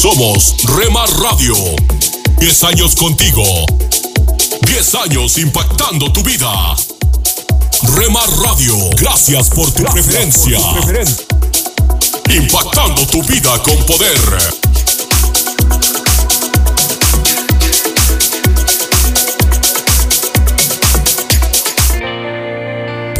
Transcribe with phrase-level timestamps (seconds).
[0.00, 1.54] Somos Remar Radio.
[2.38, 3.44] 10 años contigo.
[4.62, 6.74] 10 años impactando tu vida.
[7.96, 10.58] Remar Radio, gracias por tu preferencia.
[12.30, 14.69] Impactando tu vida con poder.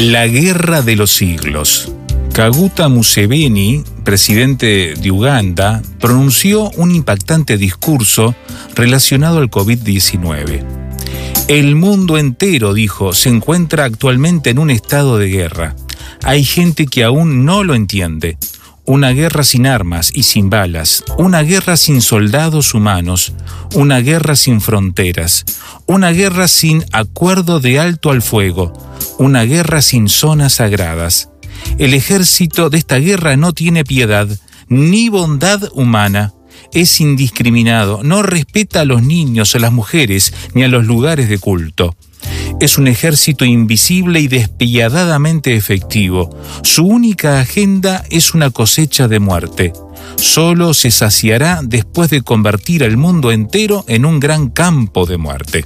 [0.00, 1.92] La Guerra de los Siglos.
[2.32, 8.34] Kaguta Museveni, presidente de Uganda, pronunció un impactante discurso
[8.74, 10.64] relacionado al COVID-19.
[11.48, 15.76] El mundo entero, dijo, se encuentra actualmente en un estado de guerra.
[16.22, 18.38] Hay gente que aún no lo entiende.
[18.90, 23.32] Una guerra sin armas y sin balas, una guerra sin soldados humanos,
[23.76, 25.44] una guerra sin fronteras,
[25.86, 28.72] una guerra sin acuerdo de alto al fuego,
[29.16, 31.30] una guerra sin zonas sagradas.
[31.78, 34.26] El ejército de esta guerra no tiene piedad,
[34.66, 36.34] ni bondad humana.
[36.72, 41.38] Es indiscriminado, no respeta a los niños, a las mujeres, ni a los lugares de
[41.38, 41.94] culto.
[42.60, 46.30] Es un ejército invisible y despiadadamente efectivo.
[46.62, 49.72] Su única agenda es una cosecha de muerte.
[50.16, 55.64] Solo se saciará después de convertir al mundo entero en un gran campo de muerte.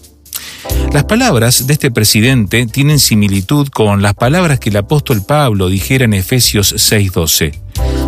[0.92, 6.04] Las palabras de este presidente tienen similitud con las palabras que el apóstol Pablo dijera
[6.04, 7.53] en Efesios 6:12.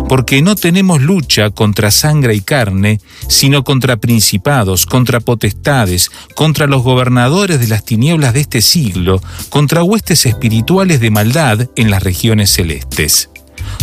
[0.07, 6.83] Porque no tenemos lucha contra sangre y carne, sino contra principados, contra potestades, contra los
[6.83, 12.51] gobernadores de las tinieblas de este siglo, contra huestes espirituales de maldad en las regiones
[12.51, 13.29] celestes.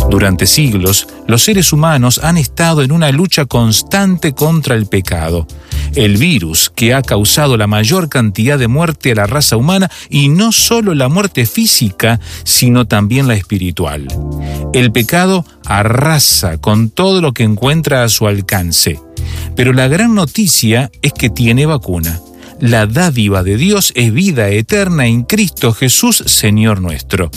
[0.09, 5.47] Durante siglos, los seres humanos han estado en una lucha constante contra el pecado,
[5.95, 10.29] el virus que ha causado la mayor cantidad de muerte a la raza humana y
[10.29, 14.07] no solo la muerte física, sino también la espiritual.
[14.73, 18.99] El pecado arrasa con todo lo que encuentra a su alcance.
[19.55, 22.19] Pero la gran noticia es que tiene vacuna.
[22.59, 27.31] La dádiva de Dios es vida eterna en Cristo Jesús, Señor nuestro.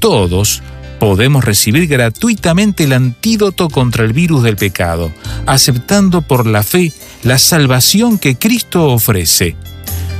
[0.00, 0.62] Todos
[1.02, 5.10] podemos recibir gratuitamente el antídoto contra el virus del pecado,
[5.46, 6.92] aceptando por la fe
[7.24, 9.56] la salvación que Cristo ofrece.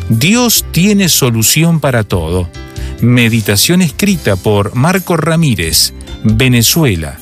[0.09, 2.51] Dios tiene solución para todo.
[3.01, 5.95] Meditación escrita por Marco Ramírez,
[6.25, 7.22] Venezuela.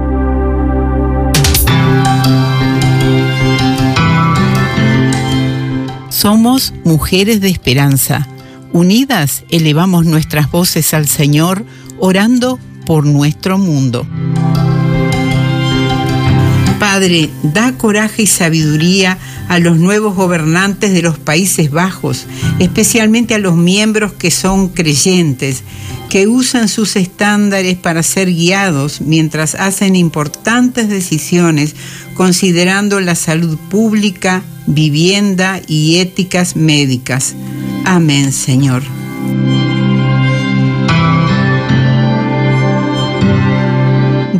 [6.21, 8.27] Somos mujeres de esperanza.
[8.73, 11.65] Unidas elevamos nuestras voces al Señor,
[11.97, 14.05] orando por nuestro mundo.
[16.81, 19.19] Padre, da coraje y sabiduría
[19.49, 22.25] a los nuevos gobernantes de los Países Bajos,
[22.57, 25.61] especialmente a los miembros que son creyentes,
[26.09, 31.75] que usan sus estándares para ser guiados mientras hacen importantes decisiones
[32.15, 37.35] considerando la salud pública, vivienda y éticas médicas.
[37.85, 38.81] Amén, Señor.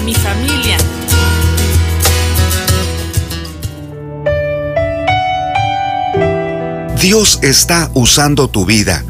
[0.00, 0.76] Mi familia.
[7.00, 9.04] Dios está usando tu vida.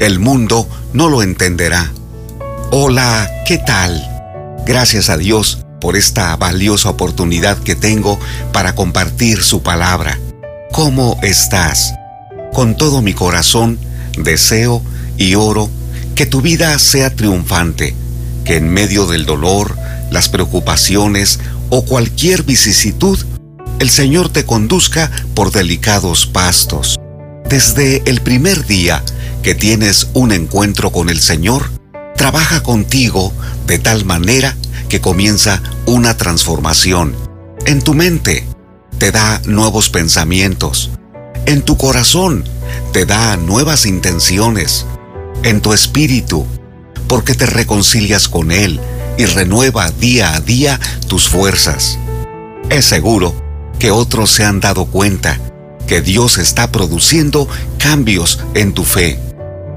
[0.00, 1.92] El mundo no lo entenderá.
[2.70, 4.02] Hola, ¿qué tal?
[4.66, 8.18] Gracias a Dios por esta valiosa oportunidad que tengo
[8.52, 10.18] para compartir su palabra.
[10.72, 11.94] ¿Cómo estás?
[12.52, 13.78] Con todo mi corazón
[14.16, 14.82] deseo
[15.16, 15.70] y oro
[16.14, 17.94] que tu vida sea triunfante,
[18.44, 19.76] que en medio del dolor,
[20.10, 21.40] las preocupaciones
[21.70, 23.18] o cualquier vicisitud,
[23.78, 26.98] el Señor te conduzca por delicados pastos.
[27.48, 29.02] Desde el primer día
[29.42, 31.70] que tienes un encuentro con el Señor,
[32.16, 33.32] trabaja contigo
[33.66, 34.56] de tal manera
[34.88, 37.14] que comienza una transformación.
[37.66, 38.46] En tu mente
[38.98, 40.90] te da nuevos pensamientos.
[41.46, 42.44] En tu corazón
[42.92, 44.86] te da nuevas intenciones.
[45.42, 46.46] En tu espíritu,
[47.08, 48.80] porque te reconcilias con Él
[49.16, 51.98] y renueva día a día tus fuerzas.
[52.70, 53.34] Es seguro
[53.78, 55.38] que otros se han dado cuenta
[55.86, 59.18] que Dios está produciendo cambios en tu fe.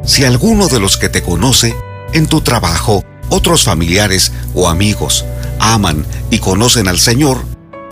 [0.05, 1.75] Si alguno de los que te conoce,
[2.13, 5.25] en tu trabajo, otros familiares o amigos
[5.59, 7.43] aman y conocen al Señor,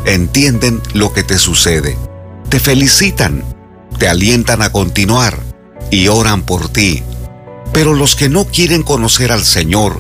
[0.06, 1.98] entienden lo que te sucede.
[2.50, 3.44] Te felicitan,
[4.00, 5.40] te alientan a continuar
[5.92, 7.04] y oran por ti.
[7.74, 10.00] Pero los que no quieren conocer al Señor,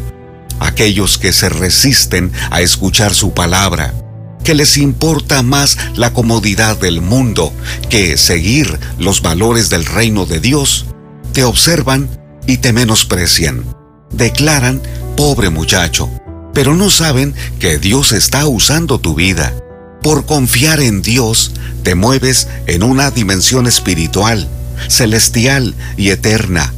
[0.60, 3.94] aquellos que se resisten a escuchar su palabra,
[4.44, 7.52] que les importa más la comodidad del mundo
[7.90, 10.86] que seguir los valores del reino de Dios,
[11.34, 12.08] te observan
[12.48, 13.66] y te menosprecian.
[14.12, 14.82] Declaran,
[15.18, 16.10] pobre muchacho,
[16.54, 19.54] pero no saben que Dios está usando tu vida.
[20.02, 21.52] Por confiar en Dios,
[21.84, 24.48] te mueves en una dimensión espiritual,
[24.88, 26.74] celestial y eterna.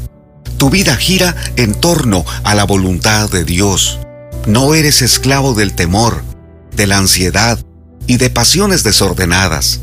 [0.58, 4.00] Tu vida gira en torno a la voluntad de Dios.
[4.48, 6.24] No eres esclavo del temor,
[6.76, 7.60] de la ansiedad
[8.08, 9.82] y de pasiones desordenadas.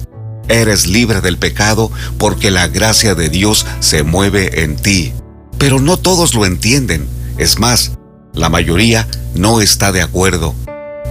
[0.48, 5.12] Eres libre del pecado porque la gracia de Dios se mueve en ti.
[5.58, 7.06] Pero no todos lo entienden.
[7.38, 7.92] Es más,
[8.32, 10.54] la mayoría no está de acuerdo.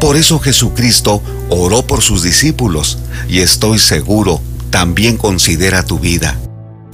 [0.01, 2.97] Por eso Jesucristo oró por sus discípulos
[3.29, 6.37] y estoy seguro también considera tu vida.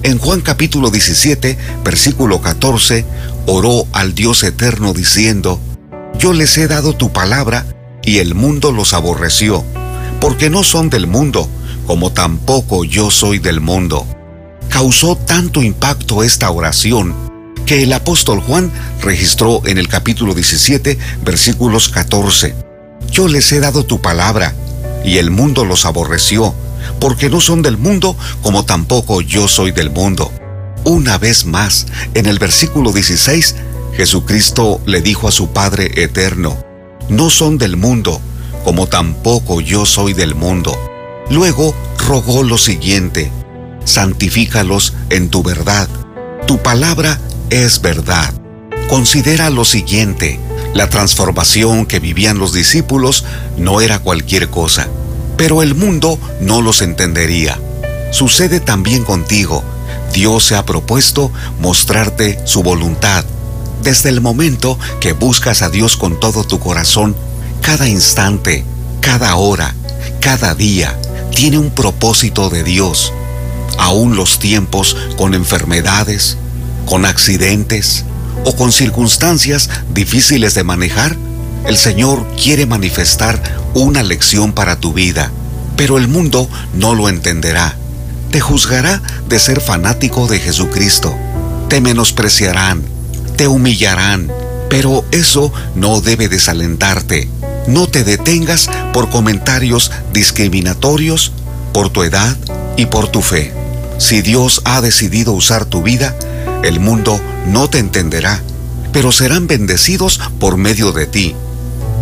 [0.02, 3.04] En Juan capítulo 17, versículo 14,
[3.46, 5.60] oró al Dios eterno diciendo,
[6.18, 7.66] Yo les he dado tu palabra
[8.02, 9.62] y el mundo los aborreció,
[10.18, 11.50] porque no son del mundo,
[11.86, 14.06] como tampoco yo soy del mundo.
[14.70, 17.14] Causó tanto impacto esta oración
[17.66, 22.54] que el apóstol Juan registró en el capítulo 17, versículos 14.
[23.10, 24.54] Yo les he dado tu palabra,
[25.04, 26.54] y el mundo los aborreció,
[27.00, 30.30] porque no son del mundo, como tampoco yo soy del mundo.
[30.84, 33.56] Una vez más, en el versículo 16,
[33.96, 36.56] Jesucristo le dijo a su Padre eterno,
[37.08, 38.20] no son del mundo,
[38.64, 40.78] como tampoco yo soy del mundo.
[41.30, 41.74] Luego
[42.06, 43.30] rogó lo siguiente,
[43.84, 45.88] santifícalos en tu verdad.
[46.46, 48.32] Tu palabra es verdad.
[48.88, 50.40] Considera lo siguiente,
[50.74, 53.24] la transformación que vivían los discípulos
[53.56, 54.88] no era cualquier cosa,
[55.40, 57.58] pero el mundo no los entendería.
[58.12, 59.64] Sucede también contigo.
[60.12, 63.24] Dios se ha propuesto mostrarte su voluntad.
[63.82, 67.16] Desde el momento que buscas a Dios con todo tu corazón,
[67.62, 68.66] cada instante,
[69.00, 69.74] cada hora,
[70.20, 71.00] cada día,
[71.34, 73.10] tiene un propósito de Dios.
[73.78, 76.36] Aún los tiempos con enfermedades,
[76.84, 78.04] con accidentes
[78.44, 81.16] o con circunstancias difíciles de manejar,
[81.66, 83.40] el Señor quiere manifestar
[83.74, 85.30] una lección para tu vida,
[85.76, 87.76] pero el mundo no lo entenderá.
[88.30, 91.14] Te juzgará de ser fanático de Jesucristo.
[91.68, 92.82] Te menospreciarán,
[93.36, 94.30] te humillarán,
[94.68, 97.28] pero eso no debe desalentarte.
[97.66, 101.32] No te detengas por comentarios discriminatorios
[101.72, 102.36] por tu edad
[102.76, 103.52] y por tu fe.
[103.98, 106.16] Si Dios ha decidido usar tu vida,
[106.64, 108.42] el mundo no te entenderá,
[108.92, 111.36] pero serán bendecidos por medio de ti.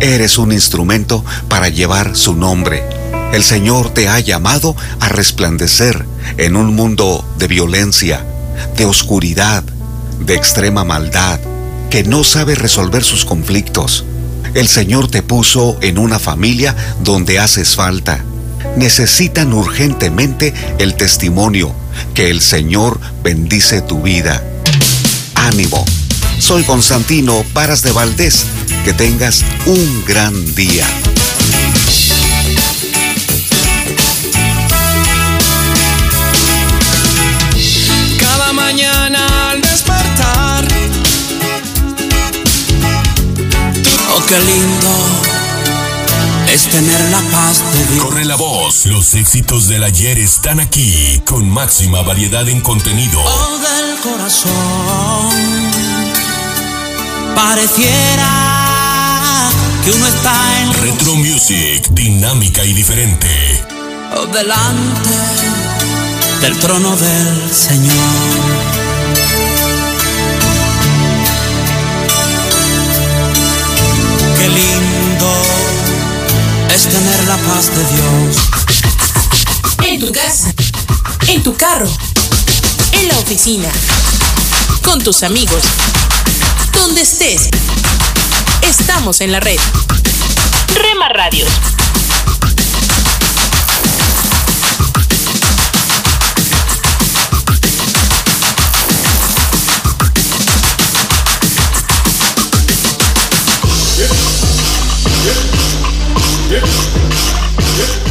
[0.01, 2.83] Eres un instrumento para llevar su nombre.
[3.33, 6.05] El Señor te ha llamado a resplandecer
[6.37, 8.25] en un mundo de violencia,
[8.77, 9.61] de oscuridad,
[10.21, 11.41] de extrema maldad,
[11.89, 14.05] que no sabe resolver sus conflictos.
[14.53, 18.23] El Señor te puso en una familia donde haces falta.
[18.77, 21.73] Necesitan urgentemente el testimonio
[22.13, 24.41] que el Señor bendice tu vida.
[25.35, 25.83] Ánimo.
[26.39, 28.47] Soy Constantino Paras de Valdés.
[28.83, 30.85] Que tengas un gran día.
[38.19, 40.67] Cada mañana al despertar.
[44.15, 44.89] Oh, qué lindo
[46.53, 48.05] es tener la paz de Dios.
[48.05, 53.21] Corre la voz, los éxitos del ayer están aquí, con máxima variedad en contenido.
[53.21, 55.98] Oh, del corazón.
[57.41, 58.29] Pareciera
[59.85, 63.63] que uno está en Retro Music, dinámica y diferente.
[64.33, 65.09] delante
[66.41, 67.95] del trono del Señor.
[74.37, 75.31] Qué lindo
[76.75, 78.35] es tener la paz de Dios.
[79.87, 80.53] En tu casa,
[81.29, 81.89] en tu carro,
[82.91, 83.69] en la oficina,
[84.83, 85.63] con tus amigos,
[86.79, 87.49] donde estés.
[88.61, 89.59] Estamos en la red.
[90.73, 91.49] Rema Radios.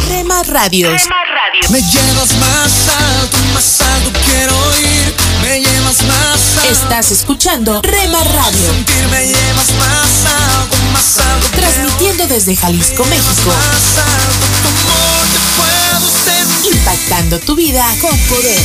[0.09, 1.03] Rema Radios.
[1.71, 5.15] Me llevas más alto, más alto quiero ir.
[5.43, 6.38] Me llevas más.
[6.65, 8.85] Estás escuchando Rema Radio,
[11.53, 13.53] transmitiendo desde Jalisco, México,
[16.71, 18.61] impactando tu vida con poder.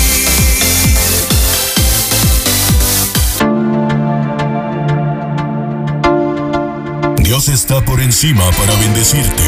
[7.23, 9.43] Dios está por encima para bendecirte,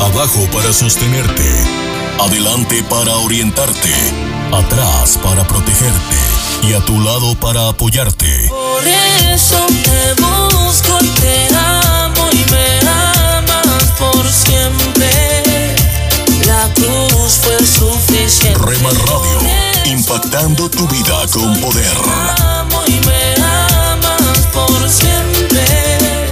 [0.00, 1.48] abajo para sostenerte,
[2.18, 3.92] adelante para orientarte,
[4.52, 8.48] atrás para protegerte y a tu lado para apoyarte.
[8.48, 15.74] Por eso te busco y te amo y me amas por siempre.
[16.46, 18.58] La cruz fue suficiente.
[18.64, 19.40] Rema Radio,
[19.86, 21.96] impactando tu vida con poder.
[21.96, 26.28] Te amo y me amas por siempre.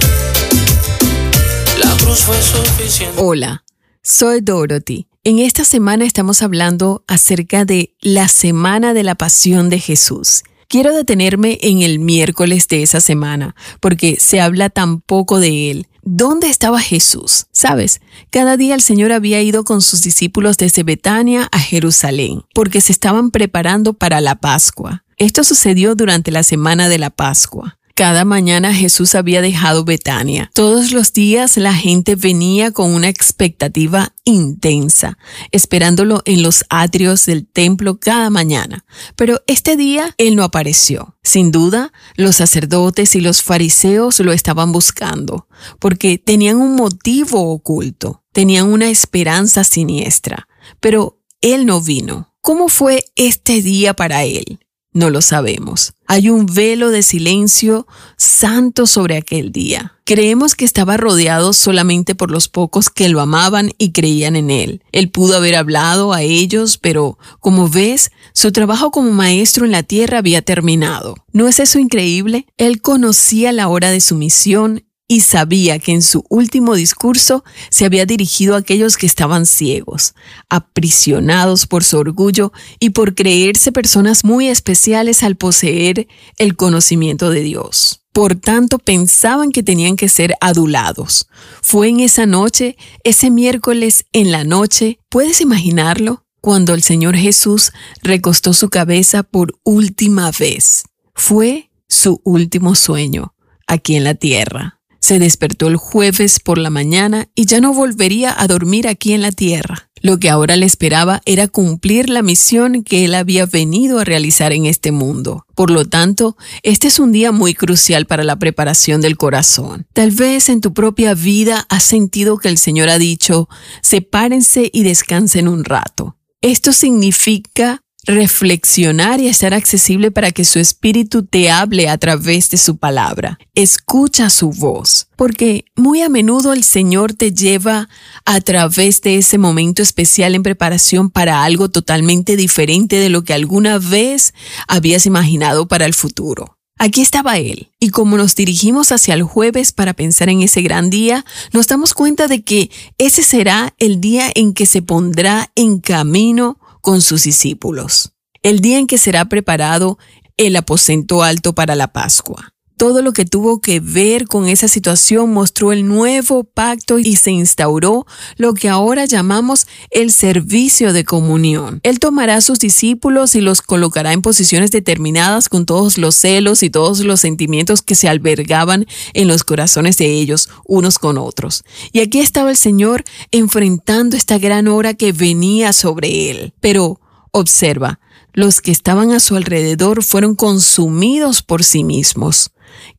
[1.77, 3.21] La cruz fue suficiente.
[3.21, 3.63] Hola,
[4.03, 5.07] soy Dorothy.
[5.29, 10.41] En esta semana estamos hablando acerca de la Semana de la Pasión de Jesús.
[10.67, 15.87] Quiero detenerme en el miércoles de esa semana, porque se habla tan poco de él.
[16.01, 17.45] ¿Dónde estaba Jesús?
[17.51, 22.81] Sabes, cada día el Señor había ido con sus discípulos desde Betania a Jerusalén, porque
[22.81, 25.03] se estaban preparando para la Pascua.
[25.17, 27.77] Esto sucedió durante la semana de la Pascua.
[27.99, 30.49] Cada mañana Jesús había dejado Betania.
[30.53, 35.17] Todos los días la gente venía con una expectativa intensa,
[35.51, 38.85] esperándolo en los atrios del templo cada mañana.
[39.17, 41.17] Pero este día Él no apareció.
[41.23, 48.23] Sin duda, los sacerdotes y los fariseos lo estaban buscando, porque tenían un motivo oculto,
[48.31, 50.47] tenían una esperanza siniestra.
[50.79, 52.33] Pero Él no vino.
[52.39, 54.59] ¿Cómo fue este día para Él?
[54.99, 55.93] No lo sabemos.
[56.07, 57.87] Hay un velo de silencio
[58.17, 59.93] santo sobre aquel día.
[60.03, 64.83] Creemos que estaba rodeado solamente por los pocos que lo amaban y creían en él.
[64.91, 69.83] Él pudo haber hablado a ellos, pero, como ves, su trabajo como maestro en la
[69.83, 71.15] tierra había terminado.
[71.31, 72.45] ¿No es eso increíble?
[72.57, 77.83] Él conocía la hora de su misión y sabía que en su último discurso se
[77.83, 80.13] había dirigido a aquellos que estaban ciegos,
[80.49, 87.41] aprisionados por su orgullo y por creerse personas muy especiales al poseer el conocimiento de
[87.41, 88.03] Dios.
[88.13, 91.27] Por tanto, pensaban que tenían que ser adulados.
[91.63, 96.23] Fue en esa noche, ese miércoles en la noche, ¿puedes imaginarlo?
[96.39, 97.71] Cuando el Señor Jesús
[98.03, 100.83] recostó su cabeza por última vez.
[101.15, 103.33] Fue su último sueño
[103.65, 104.78] aquí en la tierra.
[104.99, 109.21] Se despertó el jueves por la mañana y ya no volvería a dormir aquí en
[109.21, 109.89] la tierra.
[110.01, 114.53] Lo que ahora le esperaba era cumplir la misión que él había venido a realizar
[114.53, 115.45] en este mundo.
[115.55, 119.87] Por lo tanto, este es un día muy crucial para la preparación del corazón.
[119.93, 123.49] Tal vez en tu propia vida has sentido que el Señor ha dicho,
[123.81, 126.15] sepárense y descansen un rato.
[126.41, 132.57] Esto significa reflexionar y estar accesible para que su espíritu te hable a través de
[132.57, 133.39] su palabra.
[133.55, 137.89] Escucha su voz, porque muy a menudo el Señor te lleva
[138.25, 143.33] a través de ese momento especial en preparación para algo totalmente diferente de lo que
[143.33, 144.33] alguna vez
[144.67, 146.55] habías imaginado para el futuro.
[146.81, 150.89] Aquí estaba él, y como nos dirigimos hacia el jueves para pensar en ese gran
[150.89, 155.81] día, nos damos cuenta de que ese será el día en que se pondrá en
[155.81, 159.97] camino con sus discípulos, el día en que será preparado
[160.37, 165.33] el aposento alto para la Pascua todo lo que tuvo que ver con esa situación
[165.33, 168.07] mostró el nuevo pacto y se instauró
[168.37, 171.81] lo que ahora llamamos el servicio de comunión.
[171.83, 176.63] Él tomará a sus discípulos y los colocará en posiciones determinadas con todos los celos
[176.63, 181.65] y todos los sentimientos que se albergaban en los corazones de ellos unos con otros.
[181.91, 186.53] Y aquí estaba el Señor enfrentando esta gran hora que venía sobre él.
[186.61, 187.99] Pero, observa,
[188.31, 192.51] los que estaban a su alrededor fueron consumidos por sí mismos.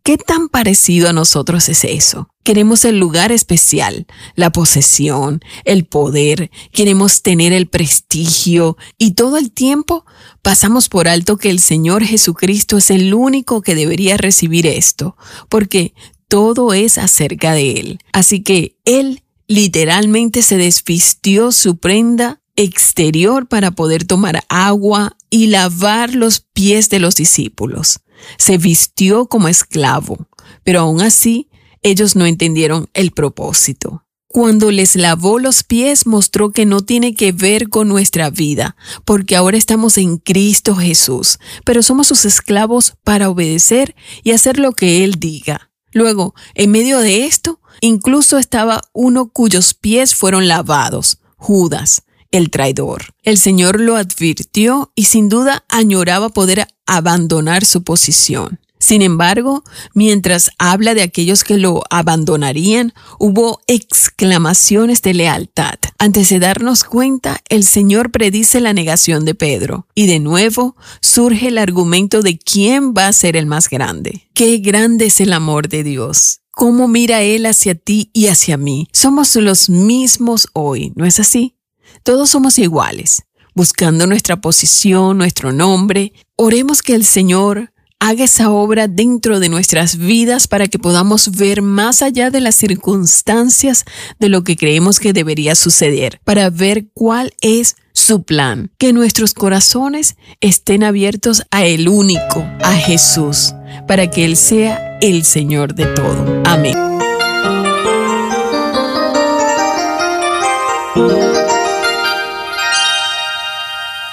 [0.02, 2.28] ¿Qué tan parecido a nosotros es eso?
[2.42, 9.52] Queremos el lugar especial, la posesión, el poder, queremos tener el prestigio y todo el
[9.52, 10.06] tiempo
[10.40, 15.16] pasamos por alto que el Señor Jesucristo es el único que debería recibir esto,
[15.48, 15.92] porque
[16.28, 17.98] todo es acerca de Él.
[18.12, 26.14] Así que Él literalmente se desvistió su prenda exterior para poder tomar agua y lavar
[26.14, 28.00] los pies de los discípulos
[28.38, 30.28] se vistió como esclavo,
[30.64, 31.48] pero aún así
[31.82, 34.04] ellos no entendieron el propósito.
[34.32, 39.34] Cuando les lavó los pies mostró que no tiene que ver con nuestra vida, porque
[39.34, 45.02] ahora estamos en Cristo Jesús, pero somos sus esclavos para obedecer y hacer lo que
[45.02, 45.72] Él diga.
[45.92, 53.14] Luego, en medio de esto, incluso estaba uno cuyos pies fueron lavados, Judas, el traidor.
[53.22, 58.60] El Señor lo advirtió y sin duda añoraba poder abandonar su posición.
[58.80, 65.75] Sin embargo, mientras habla de aquellos que lo abandonarían, hubo exclamaciones de lealtad.
[65.99, 69.87] Antes de darnos cuenta, el Señor predice la negación de Pedro.
[69.94, 74.28] Y de nuevo surge el argumento de quién va a ser el más grande.
[74.32, 76.40] Qué grande es el amor de Dios.
[76.50, 78.88] Cómo mira Él hacia ti y hacia mí.
[78.92, 81.55] Somos los mismos hoy, ¿no es así?
[82.02, 83.22] Todos somos iguales,
[83.54, 86.12] buscando nuestra posición, nuestro nombre.
[86.36, 91.60] Oremos que el Señor haga esa obra dentro de nuestras vidas para que podamos ver
[91.60, 93.84] más allá de las circunstancias
[94.18, 99.34] de lo que creemos que debería suceder, para ver cuál es su plan, que nuestros
[99.34, 103.52] corazones estén abiertos a el único, a Jesús,
[103.86, 106.42] para que Él sea el Señor de todo.
[106.46, 106.74] Amén.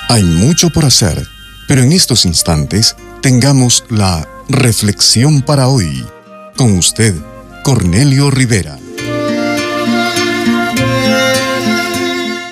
[0.09, 1.27] Hay mucho por hacer,
[1.67, 6.05] pero en estos instantes tengamos la reflexión para hoy.
[6.55, 7.13] Con usted,
[7.63, 8.79] Cornelio Rivera.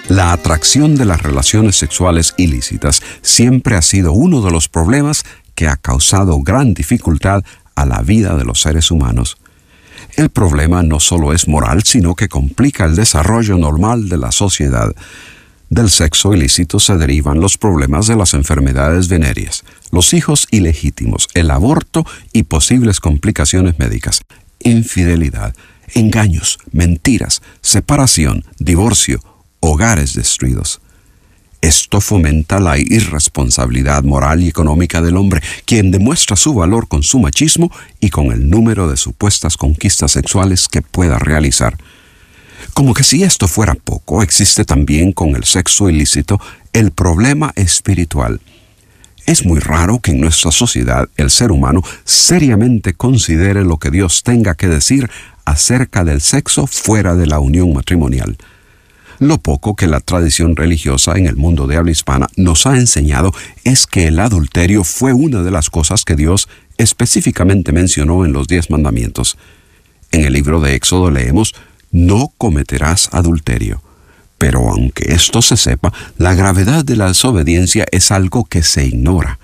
[0.10, 5.24] La atracción de las relaciones sexuales ilícitas siempre ha sido uno de los problemas
[5.56, 7.44] que ha causado gran dificultad
[7.76, 9.38] a la vida de los seres humanos.
[10.18, 14.94] El problema no solo es moral, sino que complica el desarrollo normal de la sociedad.
[15.70, 21.50] Del sexo ilícito se derivan los problemas de las enfermedades venéreas, los hijos ilegítimos, el
[21.50, 24.22] aborto y posibles complicaciones médicas,
[24.60, 25.56] infidelidad,
[25.94, 29.20] engaños, mentiras, separación, divorcio,
[29.60, 30.82] hogares destruidos.
[31.62, 37.20] Esto fomenta la irresponsabilidad moral y económica del hombre, quien demuestra su valor con su
[37.20, 41.76] machismo y con el número de supuestas conquistas sexuales que pueda realizar.
[42.76, 46.42] Como que si esto fuera poco, existe también con el sexo ilícito
[46.74, 48.42] el problema espiritual.
[49.26, 54.24] Es muy raro que en nuestra sociedad el ser humano seriamente considere lo que Dios
[54.24, 55.10] tenga que decir
[55.46, 58.36] acerca del sexo fuera de la unión matrimonial.
[59.20, 63.32] Lo poco que la tradición religiosa en el mundo de habla hispana nos ha enseñado
[63.64, 68.48] es que el adulterio fue una de las cosas que Dios específicamente mencionó en los
[68.48, 69.38] diez mandamientos.
[70.12, 71.56] En el libro de Éxodo leemos,
[71.96, 73.82] no cometerás adulterio.
[74.38, 79.40] Pero aunque esto se sepa, la gravedad de la desobediencia es algo que se ignora.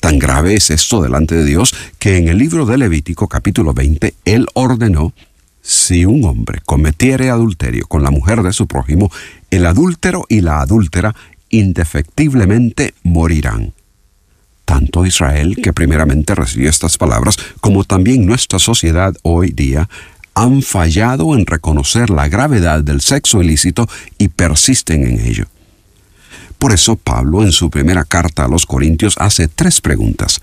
[0.00, 4.14] Tan grave es esto delante de Dios que en el libro de Levítico capítulo 20
[4.24, 5.12] Él ordenó,
[5.62, 9.10] si un hombre cometiere adulterio con la mujer de su prójimo,
[9.50, 11.14] el adúltero y la adúltera
[11.50, 13.74] indefectiblemente morirán.
[14.64, 19.88] Tanto Israel, que primeramente recibió estas palabras, como también nuestra sociedad hoy día,
[20.34, 23.88] han fallado en reconocer la gravedad del sexo ilícito
[24.18, 25.46] y persisten en ello.
[26.58, 30.40] Por eso Pablo en su primera carta a los Corintios hace tres preguntas.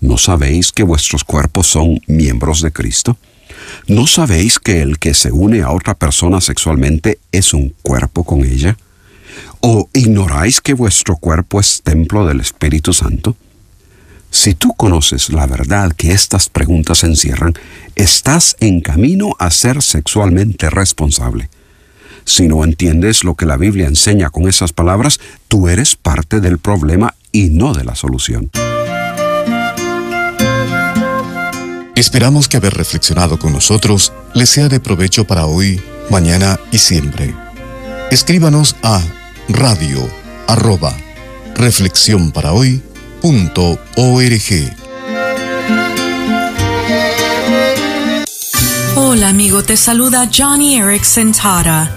[0.00, 3.16] ¿No sabéis que vuestros cuerpos son miembros de Cristo?
[3.86, 8.44] ¿No sabéis que el que se une a otra persona sexualmente es un cuerpo con
[8.44, 8.76] ella?
[9.60, 13.34] ¿O ignoráis que vuestro cuerpo es templo del Espíritu Santo?
[14.30, 17.54] Si tú conoces la verdad que estas preguntas encierran,
[17.94, 21.48] estás en camino a ser sexualmente responsable.
[22.24, 26.58] Si no entiendes lo que la Biblia enseña con esas palabras, tú eres parte del
[26.58, 28.50] problema y no de la solución.
[31.96, 37.34] Esperamos que haber reflexionado con nosotros les sea de provecho para hoy, mañana y siempre.
[38.10, 39.02] Escríbanos a
[39.48, 40.08] radio
[40.46, 40.94] arroba
[41.56, 42.82] reflexión para hoy
[48.94, 51.90] Hola amigo, te saluda Johnny Erickson Tara.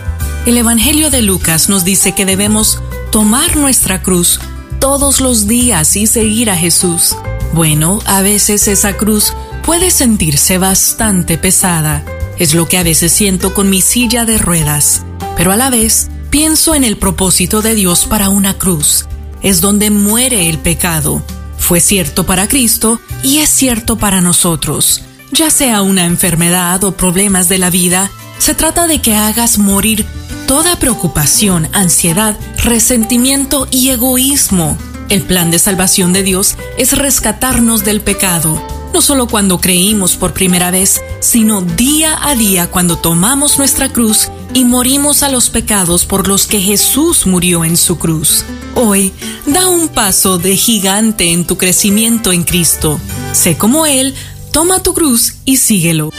[0.46, 2.82] El Evangelio de Lucas nos dice que debemos
[3.12, 4.40] tomar nuestra cruz
[4.80, 7.16] todos los días y seguir a Jesús.
[7.54, 12.04] Bueno, a veces esa cruz puede sentirse bastante pesada.
[12.40, 15.04] Es lo que a veces siento con mi silla de ruedas.
[15.38, 19.06] Pero a la vez, pienso en el propósito de Dios para una cruz.
[19.42, 21.24] Es donde muere el pecado.
[21.58, 25.04] Fue cierto para Cristo y es cierto para nosotros.
[25.32, 30.06] Ya sea una enfermedad o problemas de la vida, se trata de que hagas morir
[30.48, 34.78] toda preocupación, ansiedad, resentimiento y egoísmo.
[35.10, 38.62] El plan de salvación de Dios es rescatarnos del pecado,
[38.94, 44.30] no solo cuando creímos por primera vez, sino día a día cuando tomamos nuestra cruz
[44.54, 48.46] y morimos a los pecados por los que Jesús murió en su cruz.
[48.76, 49.14] Hoy,
[49.46, 53.00] da un paso de gigante en tu crecimiento en Cristo.
[53.34, 54.14] Sé como Él,
[54.52, 56.12] toma tu cruz y síguelo.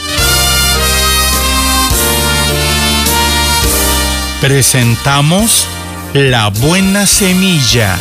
[4.43, 5.65] presentamos
[6.13, 7.97] La Buena Semilla,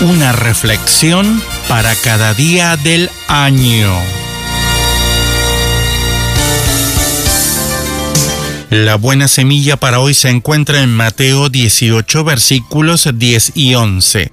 [0.00, 4.19] una reflexión para cada día del año.
[8.70, 14.30] La buena semilla para hoy se encuentra en Mateo 18 versículos 10 y 11.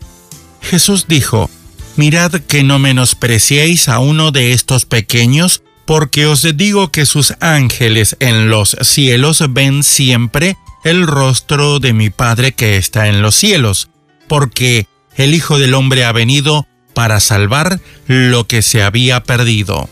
[0.61, 1.49] Jesús dijo,
[1.95, 8.15] Mirad que no menospreciéis a uno de estos pequeños, porque os digo que sus ángeles
[8.19, 13.89] en los cielos ven siempre el rostro de mi Padre que está en los cielos,
[14.27, 19.89] porque el Hijo del Hombre ha venido para salvar lo que se había perdido.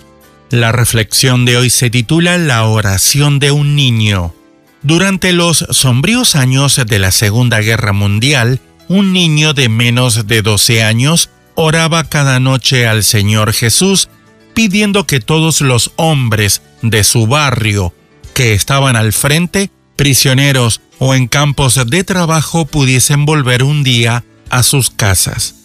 [0.51, 4.34] La reflexión de hoy se titula La oración de un niño.
[4.85, 10.83] Durante los sombríos años de la Segunda Guerra Mundial, un niño de menos de 12
[10.83, 14.09] años oraba cada noche al Señor Jesús
[14.53, 17.95] pidiendo que todos los hombres de su barrio
[18.35, 24.61] que estaban al frente, prisioneros o en campos de trabajo pudiesen volver un día a
[24.61, 25.55] sus casas.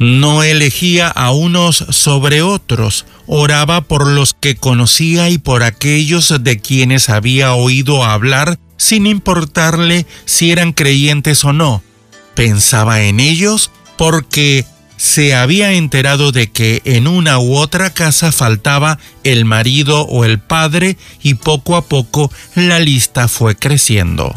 [0.00, 6.58] No elegía a unos sobre otros, oraba por los que conocía y por aquellos de
[6.58, 11.82] quienes había oído hablar sin importarle si eran creyentes o no.
[12.34, 18.98] Pensaba en ellos porque se había enterado de que en una u otra casa faltaba
[19.22, 24.34] el marido o el padre y poco a poco la lista fue creciendo.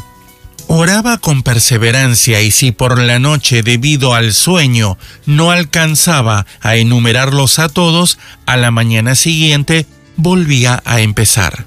[0.67, 7.59] Oraba con perseverancia y si por la noche debido al sueño no alcanzaba a enumerarlos
[7.59, 9.85] a todos, a la mañana siguiente
[10.17, 11.65] volvía a empezar.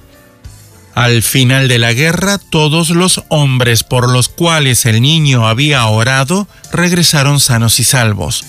[0.95, 6.49] Al final de la guerra, todos los hombres por los cuales el niño había orado
[6.73, 8.45] regresaron sanos y salvos.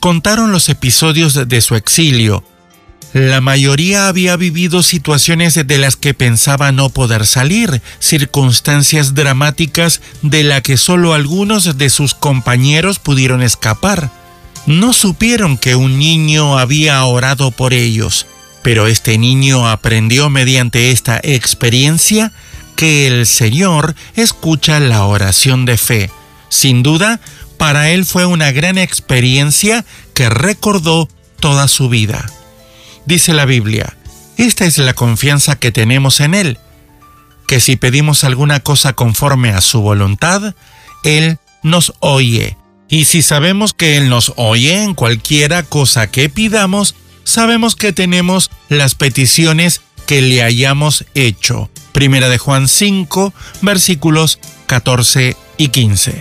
[0.00, 2.44] Contaron los episodios de su exilio,
[3.16, 10.42] la mayoría había vivido situaciones de las que pensaba no poder salir, circunstancias dramáticas de
[10.44, 14.10] las que solo algunos de sus compañeros pudieron escapar.
[14.66, 18.26] No supieron que un niño había orado por ellos,
[18.66, 22.32] pero este niño aprendió mediante esta experiencia
[22.74, 26.10] que el Señor escucha la oración de fe.
[26.48, 27.20] Sin duda,
[27.58, 32.26] para él fue una gran experiencia que recordó toda su vida.
[33.04, 33.96] Dice la Biblia,
[34.36, 36.58] esta es la confianza que tenemos en Él,
[37.46, 40.56] que si pedimos alguna cosa conforme a su voluntad,
[41.04, 42.56] Él nos oye.
[42.88, 46.96] Y si sabemos que Él nos oye en cualquiera cosa que pidamos,
[47.26, 51.68] sabemos que tenemos las peticiones que le hayamos hecho.
[51.92, 56.18] Primera de Juan 5, versículos 14 y 15.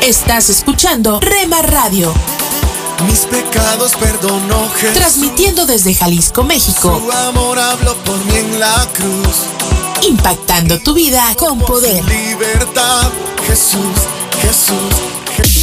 [0.09, 2.11] Estás escuchando Rema Radio.
[3.05, 4.97] Mis pecados perdonó Jesús.
[4.97, 6.99] Transmitiendo desde Jalisco, México.
[6.99, 9.45] Su amor habló por mí en la cruz.
[10.01, 12.03] Impactando tu vida con poder.
[12.05, 13.11] Libertad,
[13.45, 14.07] Jesús,
[14.41, 14.95] Jesús.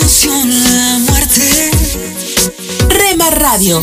[0.00, 1.70] Venció la muerte.
[2.88, 3.82] Rema Radio.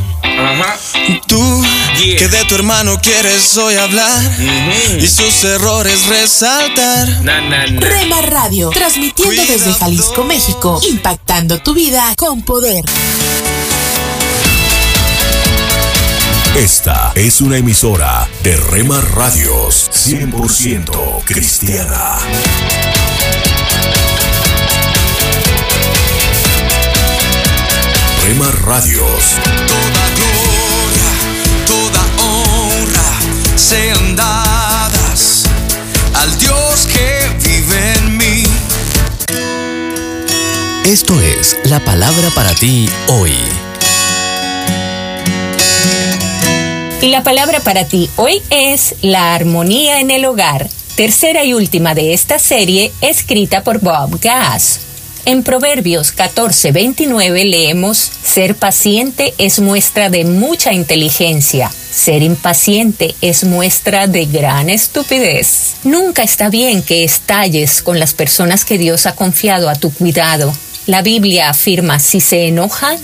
[0.39, 0.77] Ajá.
[1.27, 1.63] Tú
[2.01, 2.17] Yeah.
[2.17, 4.19] que de tu hermano quieres hoy hablar
[4.99, 7.07] y sus errores resaltar.
[7.21, 7.79] Na, na, na.
[7.79, 8.69] Rema Radio.
[8.71, 10.79] Transmitiendo desde Jalisco, México.
[10.89, 12.83] Impactando tu vida con poder.
[16.55, 22.17] Esta es una emisora de Rema Radios 100% cristiana.
[28.25, 29.35] Rema Radios.
[33.71, 35.43] Sean dadas
[36.13, 38.43] al Dios que vive en mí.
[40.85, 43.33] Esto es la palabra para ti hoy.
[47.01, 51.95] Y la palabra para ti hoy es la armonía en el hogar, tercera y última
[51.95, 54.90] de esta serie escrita por Bob Gass.
[55.25, 64.07] En Proverbios 14:29 leemos, Ser paciente es muestra de mucha inteligencia, ser impaciente es muestra
[64.07, 65.75] de gran estupidez.
[65.83, 70.51] Nunca está bien que estalles con las personas que Dios ha confiado a tu cuidado.
[70.87, 72.97] La Biblia afirma, si se enojan,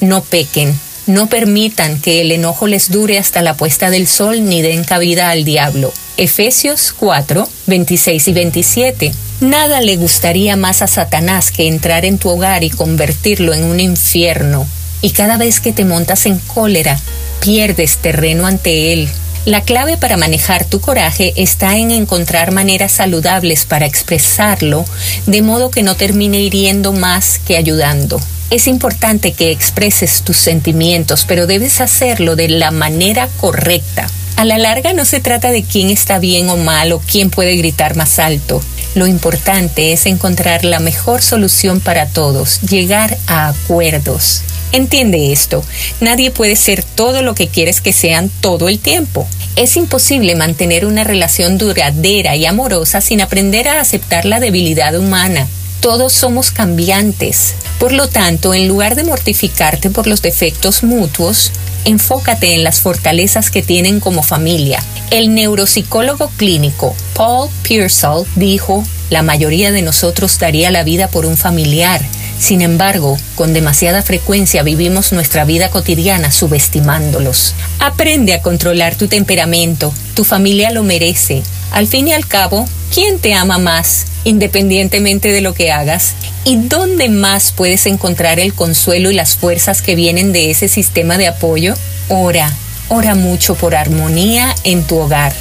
[0.00, 0.78] no pequen.
[1.06, 5.30] No permitan que el enojo les dure hasta la puesta del sol ni den cabida
[5.30, 5.92] al diablo.
[6.16, 9.12] Efesios 4, 26 y 27.
[9.40, 13.80] Nada le gustaría más a Satanás que entrar en tu hogar y convertirlo en un
[13.80, 14.66] infierno.
[15.02, 16.98] Y cada vez que te montas en cólera,
[17.40, 19.08] pierdes terreno ante él.
[19.44, 24.86] La clave para manejar tu coraje está en encontrar maneras saludables para expresarlo,
[25.26, 28.18] de modo que no termine hiriendo más que ayudando.
[28.48, 34.06] Es importante que expreses tus sentimientos, pero debes hacerlo de la manera correcta.
[34.36, 37.56] A la larga no se trata de quién está bien o mal o quién puede
[37.56, 38.62] gritar más alto.
[38.94, 44.42] Lo importante es encontrar la mejor solución para todos, llegar a acuerdos.
[44.70, 45.64] Entiende esto,
[46.00, 49.26] nadie puede ser todo lo que quieres que sean todo el tiempo.
[49.56, 55.46] Es imposible mantener una relación duradera y amorosa sin aprender a aceptar la debilidad humana.
[55.80, 57.54] Todos somos cambiantes.
[57.78, 61.52] Por lo tanto, en lugar de mortificarte por los defectos mutuos,
[61.84, 64.82] enfócate en las fortalezas que tienen como familia.
[65.10, 71.36] El neuropsicólogo clínico Paul Pearsall dijo, la mayoría de nosotros daría la vida por un
[71.36, 72.00] familiar.
[72.38, 77.54] Sin embargo, con demasiada frecuencia vivimos nuestra vida cotidiana subestimándolos.
[77.78, 79.92] Aprende a controlar tu temperamento.
[80.14, 81.42] Tu familia lo merece.
[81.70, 86.14] Al fin y al cabo, ¿quién te ama más, independientemente de lo que hagas?
[86.44, 91.16] ¿Y dónde más puedes encontrar el consuelo y las fuerzas que vienen de ese sistema
[91.16, 91.74] de apoyo?
[92.08, 92.52] Ora,
[92.88, 95.32] ora mucho por armonía en tu hogar.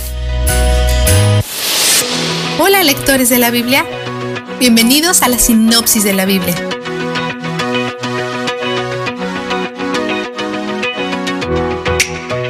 [2.60, 3.86] Hola lectores de la Biblia,
[4.60, 6.56] bienvenidos a la sinopsis de la Biblia.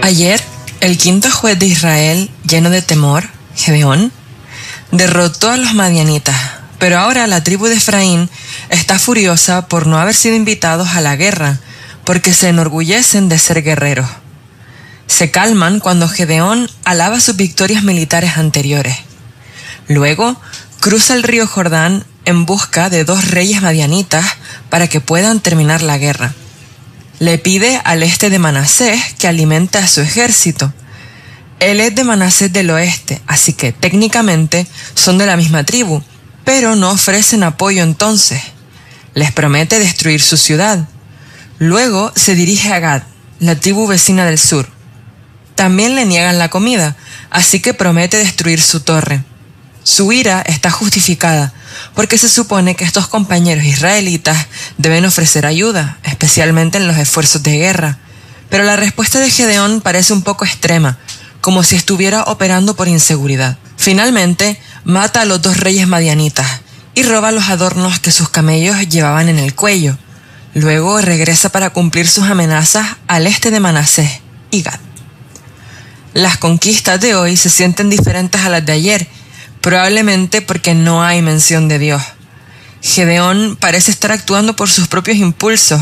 [0.04, 0.44] Ayer,
[0.82, 4.12] el quinto juez de Israel, lleno de temor, Gedeón,
[4.92, 6.36] derrotó a los madianitas,
[6.78, 8.30] pero ahora la tribu de Efraín
[8.68, 11.62] está furiosa por no haber sido invitados a la guerra,
[12.04, 14.10] porque se enorgullecen de ser guerreros.
[15.08, 18.98] Se calman cuando Gedeón alaba sus victorias militares anteriores.
[19.88, 20.36] Luego,
[20.82, 24.26] cruza el río Jordán en busca de dos reyes madianitas
[24.70, 26.34] para que puedan terminar la guerra.
[27.20, 30.74] Le pide al este de Manasés que alimente a su ejército.
[31.60, 36.04] Él es de Manasés del oeste, así que técnicamente son de la misma tribu,
[36.44, 38.42] pero no ofrecen apoyo entonces.
[39.14, 40.88] Les promete destruir su ciudad.
[41.60, 43.04] Luego se dirige a Gad,
[43.40, 44.68] la tribu vecina del sur.
[45.56, 46.98] También le niegan la comida,
[47.30, 49.24] así que promete destruir su torre.
[49.84, 51.54] Su ira está justificada,
[51.94, 57.58] porque se supone que estos compañeros israelitas deben ofrecer ayuda, especialmente en los esfuerzos de
[57.58, 58.00] guerra.
[58.50, 60.98] Pero la respuesta de Gedeón parece un poco extrema,
[61.42, 63.58] como si estuviera operando por inseguridad.
[63.76, 66.62] Finalmente, mata a los dos reyes madianitas
[66.96, 69.98] y roba los adornos que sus camellos llevaban en el cuello.
[70.54, 74.80] Luego regresa para cumplir sus amenazas al este de Manasés y Gad.
[76.14, 79.08] Las conquistas de hoy se sienten diferentes a las de ayer
[79.64, 82.04] probablemente porque no hay mención de Dios.
[82.82, 85.82] Gedeón parece estar actuando por sus propios impulsos.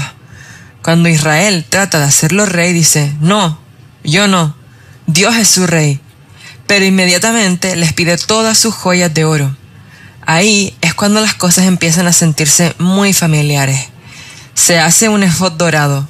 [0.83, 3.59] Cuando Israel trata de hacerlo rey, dice, no,
[4.03, 4.55] yo no,
[5.07, 5.99] Dios es su rey.
[6.67, 9.57] Pero inmediatamente les pide todas sus joyas de oro.
[10.27, 13.87] Ahí es cuando las cosas empiezan a sentirse muy familiares.
[14.53, 16.07] Se hace un efod dorado.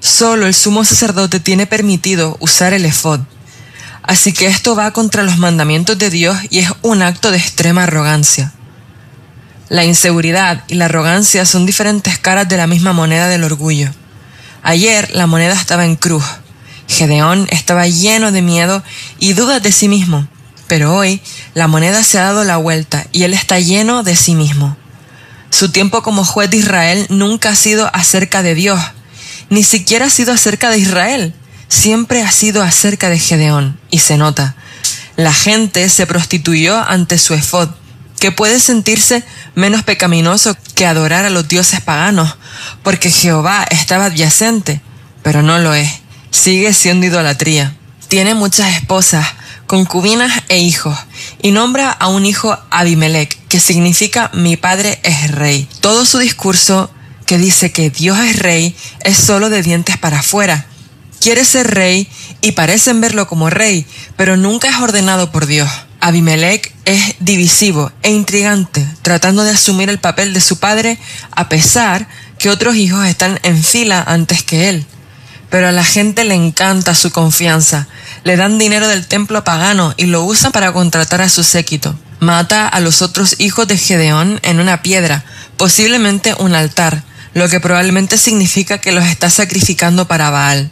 [0.00, 3.20] Solo el sumo sacerdote tiene permitido usar el efod.
[4.06, 7.84] Así que esto va contra los mandamientos de Dios y es un acto de extrema
[7.84, 8.52] arrogancia.
[9.70, 13.90] La inseguridad y la arrogancia son diferentes caras de la misma moneda del orgullo.
[14.62, 16.22] Ayer la moneda estaba en cruz.
[16.86, 18.84] Gedeón estaba lleno de miedo
[19.20, 20.28] y dudas de sí mismo,
[20.68, 21.22] pero hoy
[21.54, 24.76] la moneda se ha dado la vuelta y él está lleno de sí mismo.
[25.48, 28.80] Su tiempo como juez de Israel nunca ha sido acerca de Dios,
[29.48, 31.34] ni siquiera ha sido acerca de Israel
[31.68, 34.56] siempre ha sido acerca de Gedeón, y se nota.
[35.16, 37.68] La gente se prostituyó ante su efod,
[38.18, 39.24] que puede sentirse
[39.54, 42.36] menos pecaminoso que adorar a los dioses paganos,
[42.82, 44.80] porque Jehová estaba adyacente,
[45.22, 45.90] pero no lo es.
[46.30, 47.76] Sigue siendo idolatría.
[48.08, 49.26] Tiene muchas esposas,
[49.66, 50.98] concubinas e hijos,
[51.42, 55.68] y nombra a un hijo Abimelech, que significa mi padre es rey.
[55.80, 56.90] Todo su discurso,
[57.26, 60.66] que dice que Dios es rey, es solo de dientes para afuera,
[61.24, 62.06] quiere ser rey
[62.42, 65.70] y parecen verlo como rey, pero nunca es ordenado por Dios.
[66.00, 70.98] Abimelech es divisivo e intrigante, tratando de asumir el papel de su padre
[71.30, 72.08] a pesar
[72.38, 74.84] que otros hijos están en fila antes que él.
[75.48, 77.88] Pero a la gente le encanta su confianza,
[78.22, 81.98] le dan dinero del templo pagano y lo usan para contratar a su séquito.
[82.20, 85.24] Mata a los otros hijos de Gedeón en una piedra,
[85.56, 90.70] posiblemente un altar, lo que probablemente significa que los está sacrificando para Baal.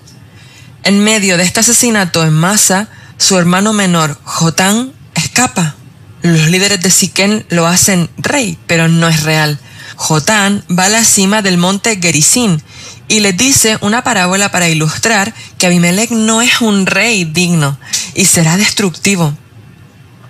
[0.84, 5.76] En medio de este asesinato en masa, su hermano menor, Jotán, escapa.
[6.22, 9.60] Los líderes de Siquén lo hacen rey, pero no es real.
[9.96, 12.58] Jotán va a la cima del monte Gerizim
[13.06, 17.78] y les dice una parábola para ilustrar que Abimelech no es un rey digno
[18.14, 19.36] y será destructivo.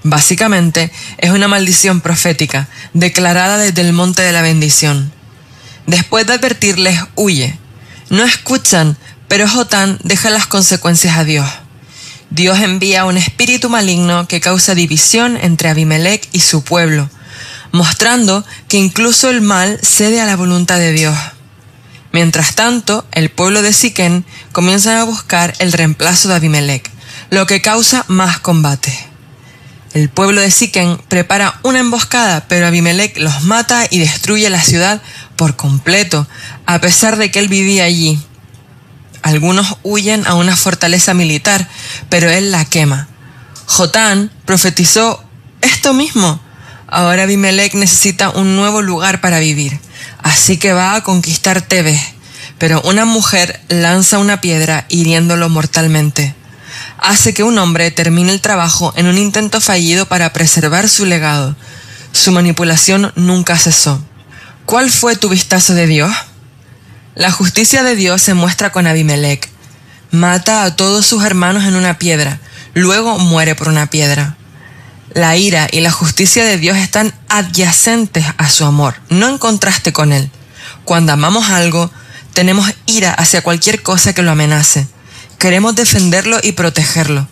[0.02, 5.12] Básicamente es una maldición profética declarada desde el monte de la bendición.
[5.86, 7.58] Después de advertirles, huye.
[8.10, 8.98] No escuchan
[9.32, 11.48] pero Jotán deja las consecuencias a Dios.
[12.28, 17.08] Dios envía un espíritu maligno que causa división entre Abimelech y su pueblo,
[17.70, 21.16] mostrando que incluso el mal cede a la voluntad de Dios.
[22.12, 26.90] Mientras tanto, el pueblo de Siquén comienza a buscar el reemplazo de Abimelech,
[27.30, 28.92] lo que causa más combate.
[29.94, 35.00] El pueblo de Siquén prepara una emboscada, pero Abimelech los mata y destruye la ciudad
[35.36, 36.28] por completo,
[36.66, 38.20] a pesar de que él vivía allí.
[39.22, 41.68] Algunos huyen a una fortaleza militar,
[42.08, 43.08] pero él la quema.
[43.66, 45.24] Jotán profetizó
[45.60, 46.40] esto mismo.
[46.88, 49.80] Ahora Abimelech necesita un nuevo lugar para vivir,
[50.22, 52.00] así que va a conquistar Tebes.
[52.58, 56.34] Pero una mujer lanza una piedra hiriéndolo mortalmente.
[56.98, 61.56] hace que un hombre termine el trabajo en un intento fallido para preservar su legado.
[62.12, 64.04] Su manipulación nunca cesó.
[64.66, 66.12] ¿Cuál fue tu vistazo de Dios?
[67.14, 69.50] La justicia de Dios se muestra con Abimelech.
[70.12, 72.40] Mata a todos sus hermanos en una piedra,
[72.72, 74.36] luego muere por una piedra.
[75.12, 79.92] La ira y la justicia de Dios están adyacentes a su amor, no en contraste
[79.92, 80.30] con él.
[80.86, 81.90] Cuando amamos algo,
[82.32, 84.86] tenemos ira hacia cualquier cosa que lo amenace.
[85.38, 87.28] Queremos defenderlo y protegerlo.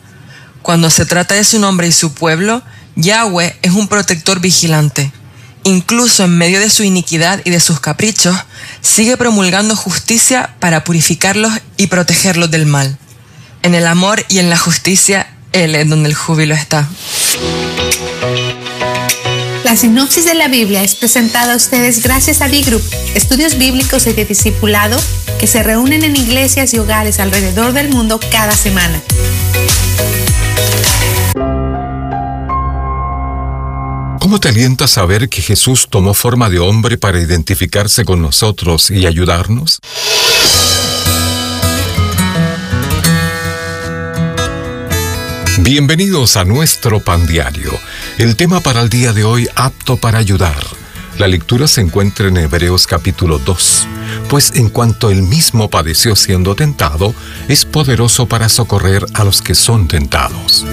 [0.60, 2.62] Cuando se trata de su nombre y su pueblo,
[2.96, 5.10] Yahweh es un protector vigilante.
[5.64, 8.36] Incluso en medio de su iniquidad y de sus caprichos,
[8.80, 12.98] sigue promulgando justicia para purificarlos y protegerlos del mal.
[13.62, 16.88] En el amor y en la justicia, Él es donde el júbilo está.
[19.64, 22.82] La sinopsis de la Biblia es presentada a ustedes gracias a B-Group,
[23.14, 25.00] estudios bíblicos y de discipulado
[25.38, 29.00] que se reúnen en iglesias y hogares alrededor del mundo cada semana.
[34.20, 39.06] ¿Cómo te alienta saber que Jesús tomó forma de hombre para identificarse con nosotros y
[39.06, 39.80] ayudarnos?
[45.60, 47.72] Bienvenidos a nuestro pan diario.
[48.18, 50.62] El tema para el día de hoy, apto para ayudar.
[51.16, 53.86] La lectura se encuentra en Hebreos capítulo 2,
[54.28, 57.14] pues en cuanto él mismo padeció siendo tentado,
[57.48, 60.66] es poderoso para socorrer a los que son tentados.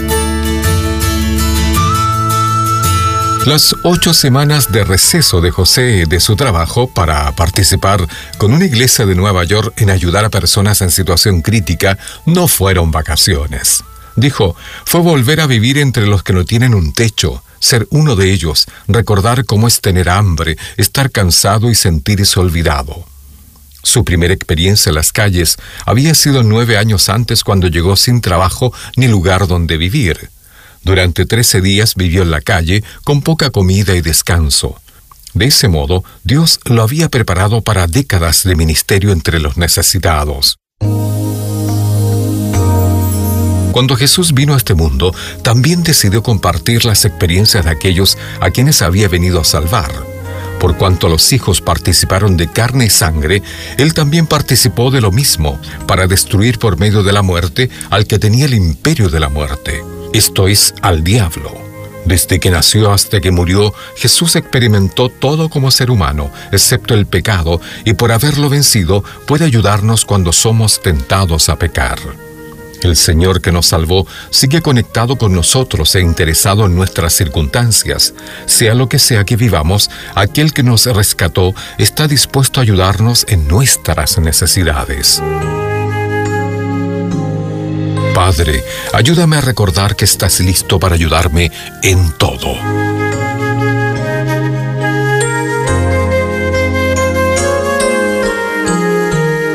[3.47, 8.05] Las ocho semanas de receso de José de su trabajo para participar
[8.37, 12.91] con una iglesia de Nueva York en ayudar a personas en situación crítica no fueron
[12.91, 13.85] vacaciones.
[14.17, 18.33] Dijo, fue volver a vivir entre los que no tienen un techo, ser uno de
[18.33, 23.05] ellos, recordar cómo es tener hambre, estar cansado y sentirse olvidado.
[23.81, 28.73] Su primera experiencia en las calles había sido nueve años antes cuando llegó sin trabajo
[28.97, 30.31] ni lugar donde vivir.
[30.87, 34.79] Durante trece días vivió en la calle con poca comida y descanso.
[35.33, 40.59] De ese modo, Dios lo había preparado para décadas de ministerio entre los necesitados.
[43.73, 48.81] Cuando Jesús vino a este mundo, también decidió compartir las experiencias de aquellos a quienes
[48.81, 49.91] había venido a salvar.
[50.57, 53.43] Por cuanto los hijos participaron de carne y sangre,
[53.77, 58.19] Él también participó de lo mismo, para destruir por medio de la muerte al que
[58.19, 59.83] tenía el imperio de la muerte,
[60.13, 61.67] esto es, al diablo.
[62.05, 67.59] Desde que nació hasta que murió, Jesús experimentó todo como ser humano, excepto el pecado,
[67.83, 71.99] y por haberlo vencido puede ayudarnos cuando somos tentados a pecar.
[72.81, 78.13] El Señor que nos salvó sigue conectado con nosotros e interesado en nuestras circunstancias.
[78.45, 83.47] Sea lo que sea que vivamos, aquel que nos rescató está dispuesto a ayudarnos en
[83.47, 85.21] nuestras necesidades.
[88.17, 91.51] Padre, ayúdame a recordar que estás listo para ayudarme
[91.83, 92.55] en todo.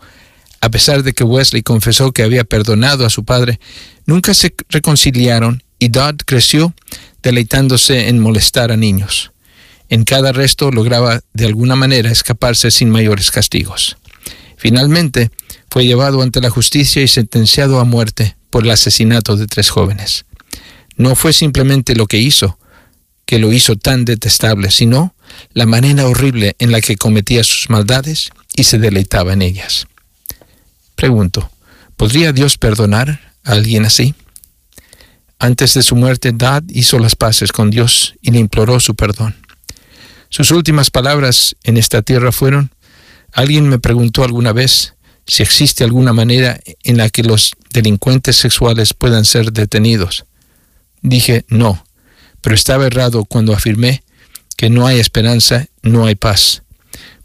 [0.65, 3.61] A pesar de que Wesley confesó que había perdonado a su padre,
[4.07, 6.73] nunca se reconciliaron y Dodd creció
[7.23, 9.33] deleitándose en molestar a niños.
[9.91, 13.99] En cada arresto lograba de alguna manera escaparse sin mayores castigos.
[14.57, 15.31] Finalmente,
[15.71, 20.25] fue llevado ante la justicia y sentenciado a muerte por el asesinato de tres jóvenes.
[20.97, 22.59] No fue simplemente lo que hizo,
[23.27, 25.15] que lo hizo tan detestable, sino
[25.53, 29.89] la manera horrible en la que cometía sus maldades y se deleitaba en ellas.
[30.95, 31.51] Pregunto,
[31.97, 34.15] ¿podría Dios perdonar a alguien así?
[35.39, 39.35] Antes de su muerte, Dad hizo las paces con Dios y le imploró su perdón.
[40.31, 42.71] Sus últimas palabras en esta tierra fueron,
[43.33, 44.95] alguien me preguntó alguna vez
[45.27, 50.25] si existe alguna manera en la que los delincuentes sexuales puedan ser detenidos.
[51.03, 51.85] Dije, no,
[52.41, 54.03] pero estaba errado cuando afirmé
[54.57, 56.63] que no hay esperanza, no hay paz.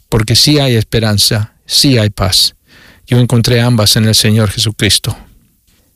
[0.09, 2.55] Porque sí hay esperanza, sí hay paz.
[3.09, 5.17] Yo encontré ambas en el Señor Jesucristo.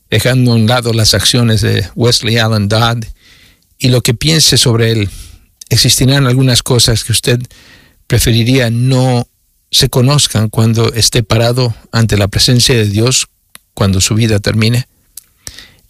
[0.10, 3.04] dejando a un lado las acciones de Wesley Allen Dodd
[3.80, 5.10] y lo que piense sobre él.
[5.70, 7.40] Existirán algunas cosas que usted
[8.06, 9.28] preferiría no
[9.72, 13.28] se conozcan cuando esté parado ante la presencia de Dios
[13.74, 14.88] cuando su vida termine.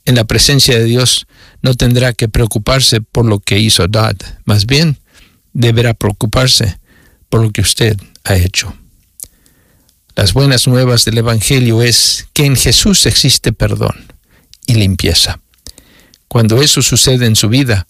[0.05, 1.25] En la presencia de Dios
[1.61, 4.97] no tendrá que preocuparse por lo que hizo Dodd, más bien
[5.51, 6.79] deberá preocuparse
[7.29, 8.73] por lo que usted ha hecho.
[10.15, 14.05] Las buenas nuevas del Evangelio es que en Jesús existe perdón
[14.67, 15.39] y limpieza.
[16.27, 17.87] Cuando eso sucede en su vida,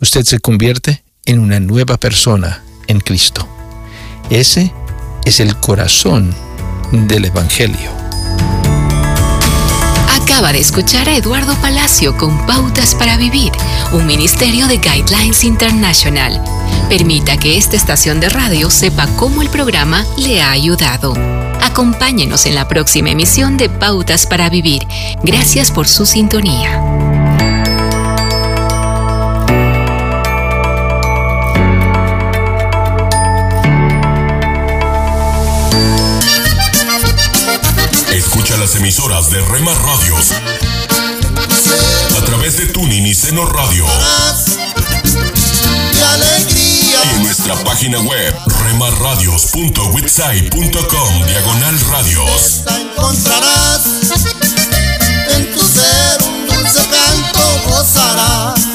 [0.00, 3.48] usted se convierte en una nueva persona en Cristo.
[4.30, 4.72] Ese
[5.24, 6.32] es el corazón
[6.92, 7.90] del Evangelio.
[10.08, 13.50] Acaba de escuchar a Eduardo Palacio con Pautas para Vivir,
[13.92, 16.40] un ministerio de Guidelines International.
[16.88, 21.14] Permita que esta estación de radio sepa cómo el programa le ha ayudado.
[21.76, 24.88] Acompáñenos en la próxima emisión de Pautas para Vivir.
[25.22, 26.80] Gracias por su sintonía.
[38.10, 40.32] Escucha las emisoras de Rema Radios
[42.16, 43.84] a través de Tuning y Seno Radio.
[47.06, 48.34] Y en nuestra página web
[48.64, 52.62] remarradios.witsai.com diagonal radios.
[52.66, 53.82] encontrarás
[55.36, 58.66] en tu ser un dulce canto gozarás.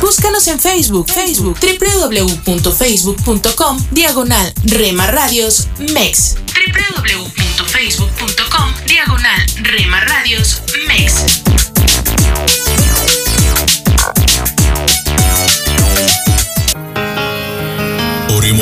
[0.00, 6.36] Búscanos en Facebook, Facebook, www.facebook.com, diagonal Rema Radios MEX.
[6.54, 11.49] www.facebook.com, diagonal Rema Radios MEX.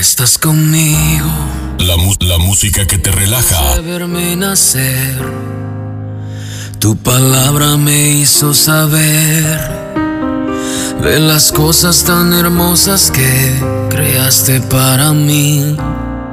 [0.00, 1.28] Estás conmigo.
[1.78, 3.60] La, música que te relaja,
[4.34, 5.22] nacer.
[6.78, 9.60] Tu palabra me hizo saber
[11.02, 13.52] de las cosas tan hermosas que
[13.90, 15.76] creaste para mí.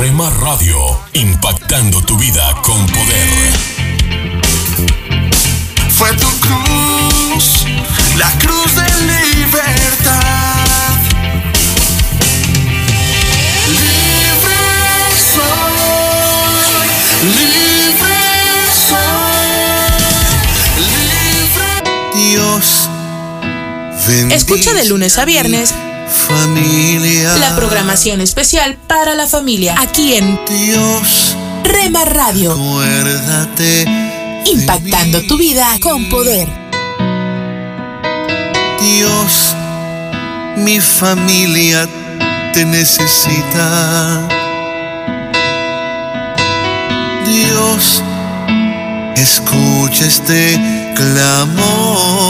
[0.00, 0.78] Somos Rema Radio,
[1.12, 3.52] impactando tu vida con poder.
[5.90, 7.66] Fue tu cruz,
[8.16, 8.82] la cruz de
[9.12, 10.16] libertad.
[13.68, 14.60] Libre
[15.34, 16.64] soy,
[17.36, 18.20] libre
[18.88, 19.52] soy,
[20.96, 21.68] libre.
[22.14, 22.88] Dios,
[24.30, 25.74] Escucha de lunes a viernes
[26.30, 27.36] familia.
[27.36, 33.84] la programación especial para la familia aquí en Dios, Rema Radio, acuérdate.
[34.46, 36.48] impactando tu vida con poder.
[38.80, 39.54] Dios,
[40.56, 41.88] mi familia
[42.52, 44.28] te necesita.
[47.26, 48.02] Dios,
[49.16, 50.58] escucha este
[50.96, 52.29] clamor.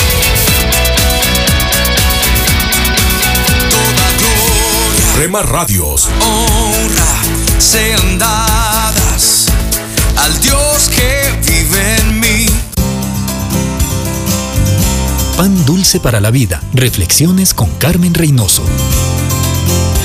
[5.29, 6.09] Radios.
[10.17, 12.45] Al Dios que vive en mí.
[15.37, 16.63] Pan dulce para la vida.
[16.73, 18.63] Reflexiones con Carmen Reynoso.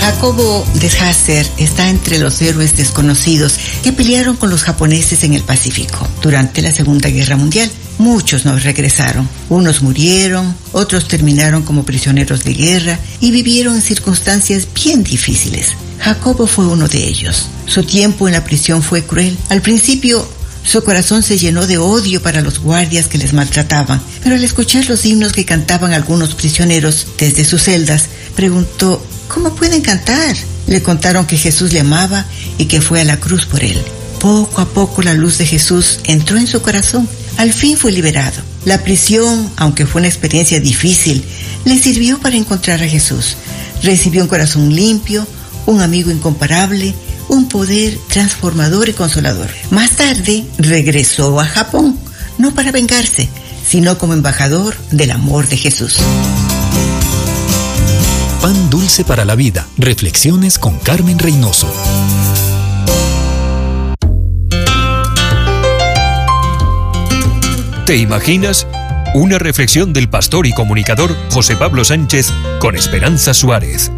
[0.03, 5.43] Jacobo de Hasser está entre los héroes desconocidos que pelearon con los japoneses en el
[5.43, 7.73] Pacífico durante la Segunda Guerra Mundial.
[7.99, 9.29] Muchos no regresaron.
[9.49, 15.75] Unos murieron, otros terminaron como prisioneros de guerra y vivieron en circunstancias bien difíciles.
[16.01, 17.49] Jacobo fue uno de ellos.
[17.67, 19.37] Su tiempo en la prisión fue cruel.
[19.49, 20.29] Al principio
[20.67, 24.85] su corazón se llenó de odio para los guardias que les maltrataban, pero al escuchar
[24.89, 30.35] los himnos que cantaban algunos prisioneros desde sus celdas, preguntó, ¿cómo pueden cantar?
[30.67, 32.27] Le contaron que Jesús le amaba
[32.59, 33.81] y que fue a la cruz por él.
[34.19, 37.09] Poco a poco la luz de Jesús entró en su corazón.
[37.37, 38.43] Al fin fue liberado.
[38.65, 41.25] La prisión, aunque fue una experiencia difícil,
[41.65, 43.37] le sirvió para encontrar a Jesús.
[43.83, 45.27] Recibió un corazón limpio,
[45.67, 46.95] un amigo incomparable,
[47.29, 49.51] un poder transformador y consolador.
[49.71, 51.99] Más tarde regresó a Japón,
[52.39, 53.29] no para vengarse,
[53.67, 55.97] sino como embajador del amor de Jesús.
[58.41, 59.67] Pan dulce para la vida.
[59.77, 61.69] Reflexiones con Carmen Reynoso.
[67.87, 68.67] ¿Te imaginas?
[69.15, 73.93] Una reflexión del pastor y comunicador José Pablo Sánchez con Esperanza Suárez.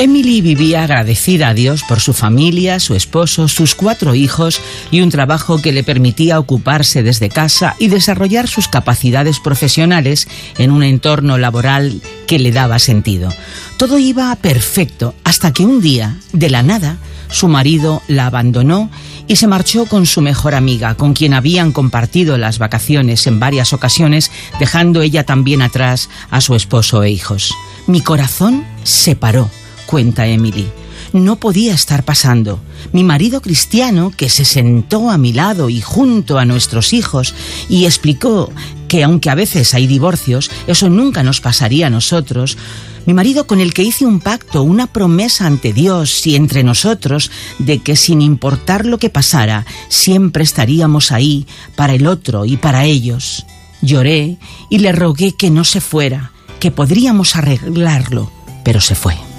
[0.00, 4.58] Emily vivía agradecida a Dios por su familia, su esposo, sus cuatro hijos
[4.90, 10.26] y un trabajo que le permitía ocuparse desde casa y desarrollar sus capacidades profesionales
[10.56, 13.30] en un entorno laboral que le daba sentido.
[13.76, 16.96] Todo iba perfecto hasta que un día, de la nada,
[17.28, 18.90] su marido la abandonó
[19.28, 23.74] y se marchó con su mejor amiga, con quien habían compartido las vacaciones en varias
[23.74, 27.54] ocasiones, dejando ella también atrás a su esposo e hijos.
[27.86, 29.50] Mi corazón se paró
[29.90, 30.68] cuenta Emily.
[31.12, 32.60] No podía estar pasando.
[32.92, 37.34] Mi marido cristiano, que se sentó a mi lado y junto a nuestros hijos,
[37.68, 38.52] y explicó
[38.86, 42.56] que aunque a veces hay divorcios, eso nunca nos pasaría a nosotros,
[43.04, 47.32] mi marido con el que hice un pacto, una promesa ante Dios y entre nosotros,
[47.58, 52.84] de que sin importar lo que pasara, siempre estaríamos ahí para el otro y para
[52.84, 53.44] ellos.
[53.82, 54.38] Lloré
[54.68, 56.30] y le rogué que no se fuera,
[56.60, 58.30] que podríamos arreglarlo,
[58.62, 59.29] pero se fue.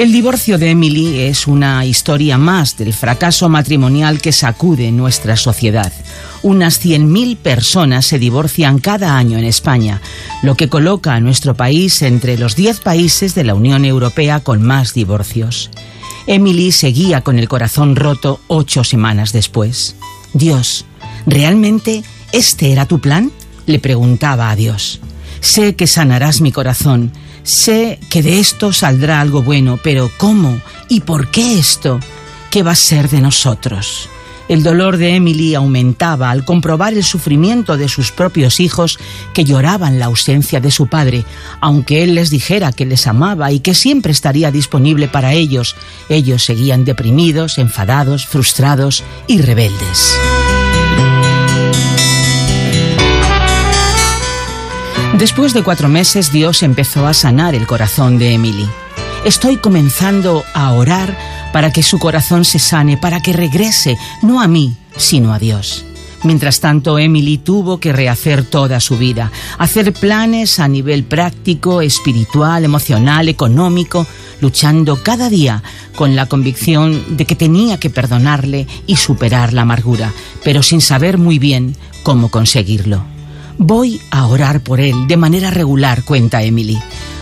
[0.00, 5.92] El divorcio de Emily es una historia más del fracaso matrimonial que sacude nuestra sociedad.
[6.42, 10.00] Unas 100.000 personas se divorcian cada año en España,
[10.42, 14.62] lo que coloca a nuestro país entre los 10 países de la Unión Europea con
[14.62, 15.70] más divorcios.
[16.26, 19.96] Emily seguía con el corazón roto ocho semanas después.
[20.32, 20.86] Dios,
[21.26, 23.30] ¿realmente este era tu plan?
[23.66, 25.00] Le preguntaba a Dios.
[25.40, 27.12] Sé que sanarás mi corazón,
[27.42, 30.60] sé que de esto saldrá algo bueno, pero ¿cómo?
[30.88, 31.98] ¿Y por qué esto?
[32.50, 34.08] ¿Qué va a ser de nosotros?
[34.50, 38.98] El dolor de Emily aumentaba al comprobar el sufrimiento de sus propios hijos
[39.32, 41.24] que lloraban la ausencia de su padre,
[41.60, 45.76] aunque él les dijera que les amaba y que siempre estaría disponible para ellos.
[46.08, 50.18] Ellos seguían deprimidos, enfadados, frustrados y rebeldes.
[55.20, 58.66] Después de cuatro meses, Dios empezó a sanar el corazón de Emily.
[59.26, 61.14] Estoy comenzando a orar
[61.52, 65.84] para que su corazón se sane, para que regrese, no a mí, sino a Dios.
[66.24, 72.64] Mientras tanto, Emily tuvo que rehacer toda su vida, hacer planes a nivel práctico, espiritual,
[72.64, 74.06] emocional, económico,
[74.40, 75.62] luchando cada día
[75.96, 81.18] con la convicción de que tenía que perdonarle y superar la amargura, pero sin saber
[81.18, 83.19] muy bien cómo conseguirlo.
[83.62, 86.78] Voy a orar por él de manera regular, cuenta Emily.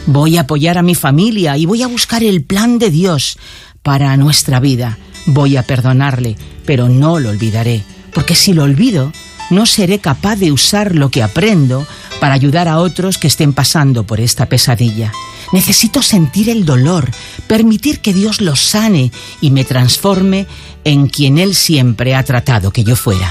[0.07, 3.39] Voy a apoyar a mi familia y voy a buscar el plan de Dios
[3.83, 4.99] para nuestra vida.
[5.27, 7.83] Voy a perdonarle, pero no lo olvidaré,
[8.15, 9.13] porque si lo olvido,
[9.51, 11.85] no seré capaz de usar lo que aprendo
[12.21, 15.11] para ayudar a otros que estén pasando por esta pesadilla.
[15.53, 17.11] Necesito sentir el dolor,
[17.49, 19.11] permitir que Dios lo sane
[19.41, 20.47] y me transforme
[20.85, 23.29] en quien Él siempre ha tratado que yo fuera.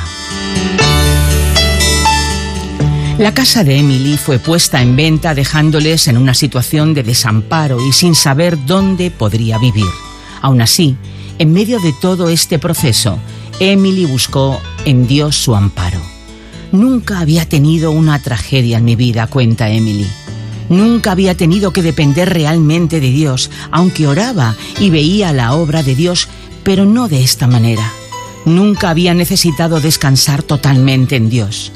[3.17, 7.91] La casa de Emily fue puesta en venta dejándoles en una situación de desamparo y
[7.91, 9.89] sin saber dónde podría vivir.
[10.43, 10.95] Aún así,
[11.39, 13.17] en medio de todo este proceso,
[13.59, 15.99] Emily buscó en Dios su amparo.
[16.71, 20.05] Nunca había tenido una tragedia en mi vida, cuenta Emily.
[20.69, 25.95] Nunca había tenido que depender realmente de Dios, aunque oraba y veía la obra de
[25.95, 26.27] Dios,
[26.63, 27.91] pero no de esta manera.
[28.45, 31.71] Nunca había necesitado descansar totalmente en Dios.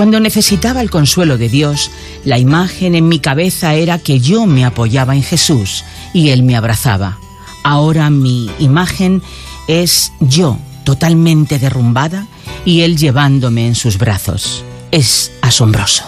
[0.00, 1.90] Cuando necesitaba el consuelo de Dios,
[2.24, 5.84] la imagen en mi cabeza era que yo me apoyaba en Jesús
[6.14, 7.18] y Él me abrazaba.
[7.64, 9.22] Ahora mi imagen
[9.68, 12.26] es yo totalmente derrumbada
[12.64, 14.64] y Él llevándome en sus brazos.
[14.90, 16.04] Es asombroso.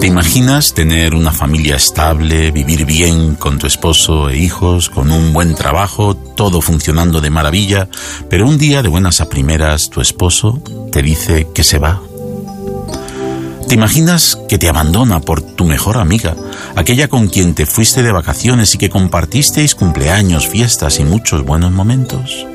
[0.00, 5.34] ¿Te imaginas tener una familia estable, vivir bien con tu esposo e hijos, con un
[5.34, 7.86] buen trabajo, todo funcionando de maravilla,
[8.30, 12.00] pero un día de buenas a primeras tu esposo te dice que se va?
[13.68, 16.34] ¿Te imaginas que te abandona por tu mejor amiga,
[16.76, 21.72] aquella con quien te fuiste de vacaciones y que compartisteis cumpleaños, fiestas y muchos buenos
[21.72, 22.46] momentos?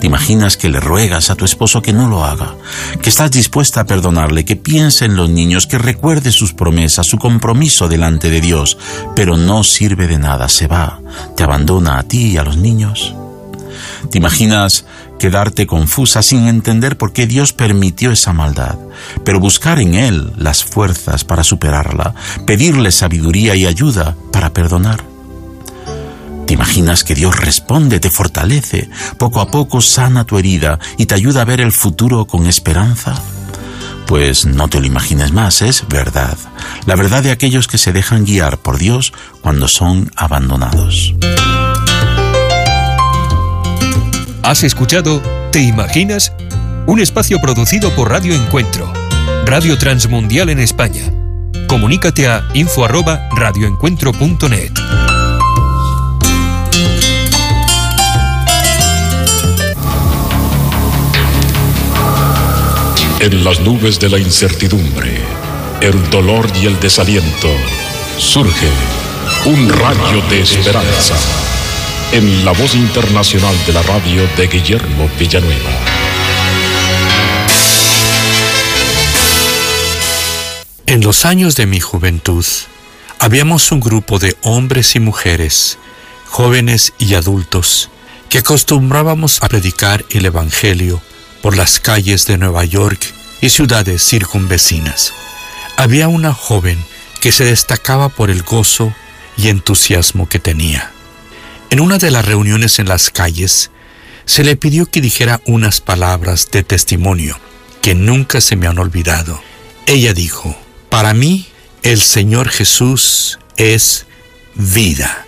[0.00, 2.54] ¿Te imaginas que le ruegas a tu esposo que no lo haga?
[3.02, 7.18] Que estás dispuesta a perdonarle, que piense en los niños, que recuerde sus promesas, su
[7.18, 8.78] compromiso delante de Dios,
[9.14, 11.00] pero no sirve de nada, se va,
[11.36, 13.14] te abandona a ti y a los niños.
[14.10, 14.86] ¿Te imaginas
[15.18, 18.78] quedarte confusa sin entender por qué Dios permitió esa maldad,
[19.22, 22.14] pero buscar en Él las fuerzas para superarla,
[22.46, 25.09] pedirle sabiduría y ayuda para perdonar?
[26.50, 31.14] ¿Te imaginas que Dios responde, te fortalece, poco a poco sana tu herida y te
[31.14, 33.14] ayuda a ver el futuro con esperanza?
[34.08, 36.36] Pues no te lo imagines más, es verdad.
[36.86, 41.14] La verdad de aquellos que se dejan guiar por Dios cuando son abandonados.
[44.42, 45.22] ¿Has escuchado
[45.52, 46.32] ¿Te imaginas?
[46.88, 48.92] Un espacio producido por Radio Encuentro,
[49.46, 51.12] Radio Transmundial en España.
[51.68, 54.72] Comunícate a info@radioencuentro.net.
[63.20, 65.20] En las nubes de la incertidumbre,
[65.82, 67.50] el dolor y el desaliento,
[68.16, 68.66] surge
[69.44, 71.16] un rayo de esperanza
[72.12, 75.70] en la voz internacional de la radio de Guillermo Villanueva.
[80.86, 82.46] En los años de mi juventud,
[83.18, 85.76] habíamos un grupo de hombres y mujeres,
[86.26, 87.90] jóvenes y adultos,
[88.30, 91.02] que acostumbrábamos a predicar el Evangelio
[91.42, 93.00] por las calles de Nueva York
[93.40, 95.12] y ciudades circunvecinas.
[95.76, 96.78] Había una joven
[97.20, 98.94] que se destacaba por el gozo
[99.36, 100.92] y entusiasmo que tenía.
[101.70, 103.70] En una de las reuniones en las calles,
[104.24, 107.38] se le pidió que dijera unas palabras de testimonio
[107.82, 109.42] que nunca se me han olvidado.
[109.86, 110.56] Ella dijo,
[110.88, 111.48] para mí
[111.82, 114.06] el Señor Jesús es
[114.54, 115.26] vida.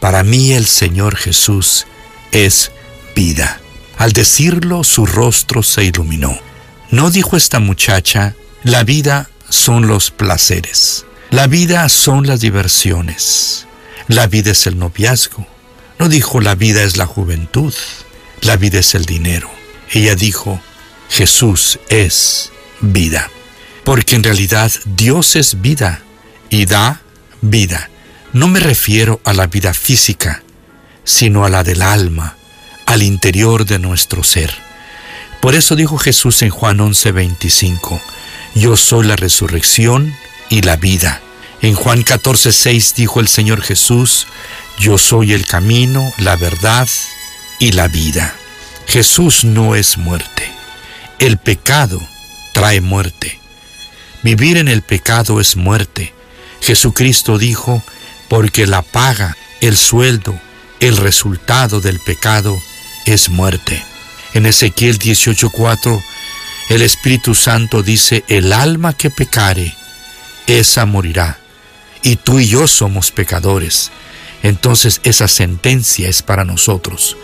[0.00, 1.86] Para mí el Señor Jesús
[2.32, 2.72] es
[3.14, 3.61] vida.
[4.02, 6.36] Al decirlo, su rostro se iluminó.
[6.90, 8.34] No dijo esta muchacha,
[8.64, 13.68] la vida son los placeres, la vida son las diversiones,
[14.08, 15.46] la vida es el noviazgo.
[16.00, 17.72] No dijo, la vida es la juventud,
[18.40, 19.48] la vida es el dinero.
[19.92, 20.60] Ella dijo,
[21.08, 22.50] Jesús es
[22.80, 23.30] vida.
[23.84, 26.02] Porque en realidad Dios es vida
[26.50, 27.02] y da
[27.40, 27.88] vida.
[28.32, 30.42] No me refiero a la vida física,
[31.04, 32.36] sino a la del alma,
[32.92, 34.54] al interior de nuestro ser.
[35.40, 38.00] Por eso dijo Jesús en Juan 11:25,
[38.54, 40.14] Yo soy la resurrección
[40.50, 41.20] y la vida.
[41.62, 44.26] En Juan 14:6 dijo el Señor Jesús,
[44.78, 46.88] Yo soy el camino, la verdad
[47.58, 48.34] y la vida.
[48.86, 50.50] Jesús no es muerte.
[51.18, 52.00] El pecado
[52.52, 53.40] trae muerte.
[54.22, 56.12] Vivir en el pecado es muerte.
[56.60, 57.82] Jesucristo dijo,
[58.28, 60.38] porque la paga, el sueldo,
[60.80, 62.60] el resultado del pecado
[63.06, 63.82] es muerte.
[64.34, 66.02] En Ezequiel 18:4,
[66.70, 69.74] el Espíritu Santo dice, el alma que pecare,
[70.46, 71.38] esa morirá.
[72.02, 73.90] Y tú y yo somos pecadores.
[74.42, 77.16] Entonces esa sentencia es para nosotros,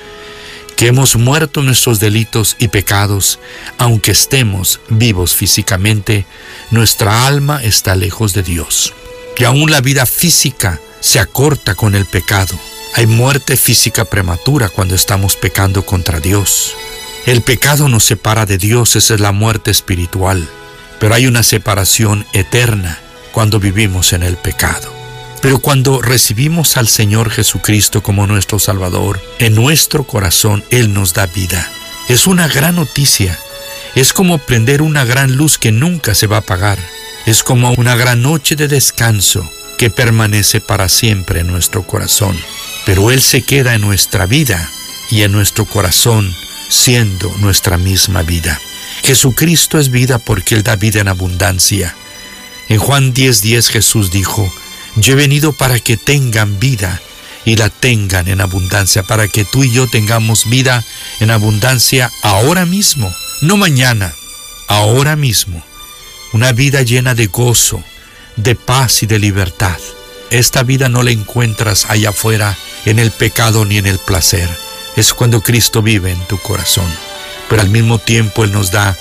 [0.76, 3.40] que hemos muerto nuestros delitos y pecados,
[3.78, 6.26] aunque estemos vivos físicamente,
[6.70, 8.94] nuestra alma está lejos de Dios.
[9.36, 12.58] Y aún la vida física se acorta con el pecado.
[12.95, 16.74] Hay muerte física prematura cuando estamos pecando contra Dios.
[17.26, 20.49] El pecado nos separa de Dios, esa es la muerte espiritual.
[20.99, 22.99] Pero hay una separación eterna
[23.32, 24.93] cuando vivimos en el pecado.
[25.41, 31.26] Pero cuando recibimos al Señor Jesucristo como nuestro Salvador, en nuestro corazón Él nos da
[31.26, 31.70] vida.
[32.09, 33.39] Es una gran noticia.
[33.95, 36.78] Es como prender una gran luz que nunca se va a apagar.
[37.26, 42.36] Es como una gran noche de descanso que permanece para siempre en nuestro corazón.
[42.89, 44.66] Pero Él se queda en nuestra vida
[45.11, 46.34] y en nuestro corazón
[46.70, 48.59] siendo nuestra misma vida.
[49.05, 51.95] Jesucristo es vida porque Él da vida en abundancia.
[52.70, 54.51] En Juan 10:10 Jesús dijo,
[54.97, 56.99] yo he venido para que tengan vida
[57.45, 60.82] y la tengan en abundancia para que tú y yo tengamos vida
[61.20, 64.14] en abundancia ahora mismo, no mañana,
[64.66, 65.62] ahora mismo.
[66.32, 67.84] Una vida llena de gozo,
[68.36, 69.76] de paz y de libertad.
[70.30, 74.48] Esta vida no la encuentras allá afuera en el pecado ni en el placer.
[74.96, 76.88] Es cuando Cristo vive en tu corazón.
[77.48, 78.96] Pero al mismo tiempo Él nos da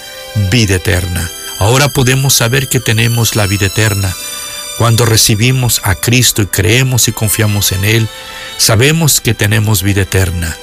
[0.51, 1.29] vida eterna.
[1.59, 4.13] Ahora podemos saber que tenemos la vida eterna.
[4.77, 8.07] Cuando recibimos a Cristo y creemos y confiamos en Él,
[8.57, 10.55] sabemos que tenemos vida eterna,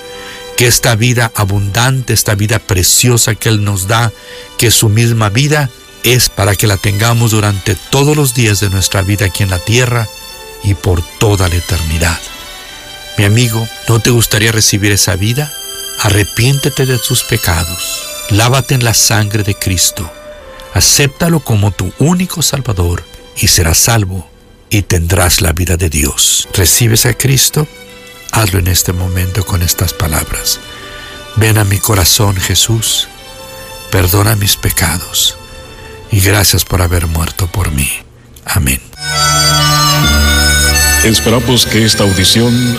[0.56, 4.12] que esta vida abundante, esta vida preciosa que Él nos da,
[4.56, 5.68] que su misma vida
[6.04, 9.58] es para que la tengamos durante todos los días de nuestra vida aquí en la
[9.58, 10.06] tierra
[10.62, 12.20] y por toda la eternidad.
[13.16, 15.52] Mi amigo, ¿no te gustaría recibir esa vida?
[16.00, 20.10] Arrepiéntete de tus pecados, lávate en la sangre de Cristo,
[20.74, 23.04] acéptalo como tu único Salvador
[23.36, 24.28] y serás salvo
[24.68, 26.48] y tendrás la vida de Dios.
[26.52, 27.68] ¿Recibes a Cristo?
[28.32, 30.58] Hazlo en este momento con estas palabras.
[31.36, 33.06] Ven a mi corazón, Jesús,
[33.90, 35.36] perdona mis pecados
[36.10, 37.88] y gracias por haber muerto por mí.
[38.44, 38.80] Amén.
[41.04, 42.78] Esperamos que esta audición,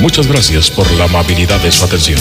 [0.00, 2.20] Muchas gracias por la amabilidad de su atención.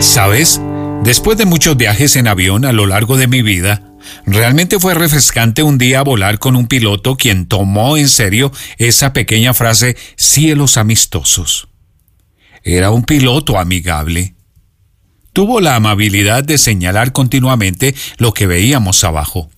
[0.00, 0.60] ¿Sabes?
[1.02, 3.82] Después de muchos viajes en avión a lo largo de mi vida,
[4.26, 9.54] realmente fue refrescante un día volar con un piloto quien tomó en serio esa pequeña
[9.54, 11.68] frase cielos amistosos.
[12.62, 14.34] Era un piloto amigable.
[15.34, 19.50] Tuvo la amabilidad de señalar continuamente lo que veíamos abajo.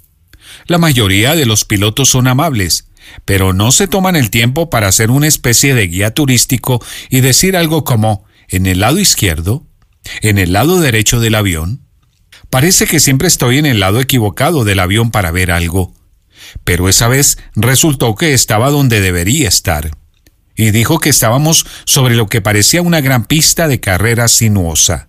[0.67, 2.89] La mayoría de los pilotos son amables,
[3.25, 7.57] pero no se toman el tiempo para hacer una especie de guía turístico y decir
[7.57, 9.67] algo como en el lado izquierdo
[10.23, 11.83] en el lado derecho del avión.
[12.51, 15.95] Parece que siempre estoy en el lado equivocado del avión para ver algo.
[16.65, 19.91] Pero esa vez resultó que estaba donde debería estar.
[20.55, 25.06] Y dijo que estábamos sobre lo que parecía una gran pista de carrera sinuosa.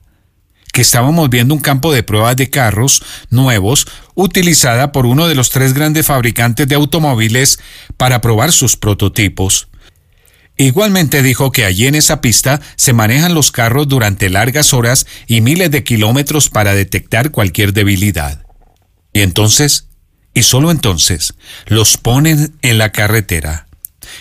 [0.77, 3.01] Que estábamos viendo un campo de pruebas de carros
[3.31, 7.57] nuevos utilizada por uno de los tres grandes fabricantes de automóviles
[7.97, 9.69] para probar sus prototipos
[10.55, 15.41] Igualmente dijo que allí en esa pista se manejan los carros durante largas horas y
[15.41, 18.45] miles de kilómetros para detectar cualquier debilidad.
[19.13, 19.87] Y entonces,
[20.35, 21.33] y solo entonces,
[21.65, 23.65] los ponen en la carretera.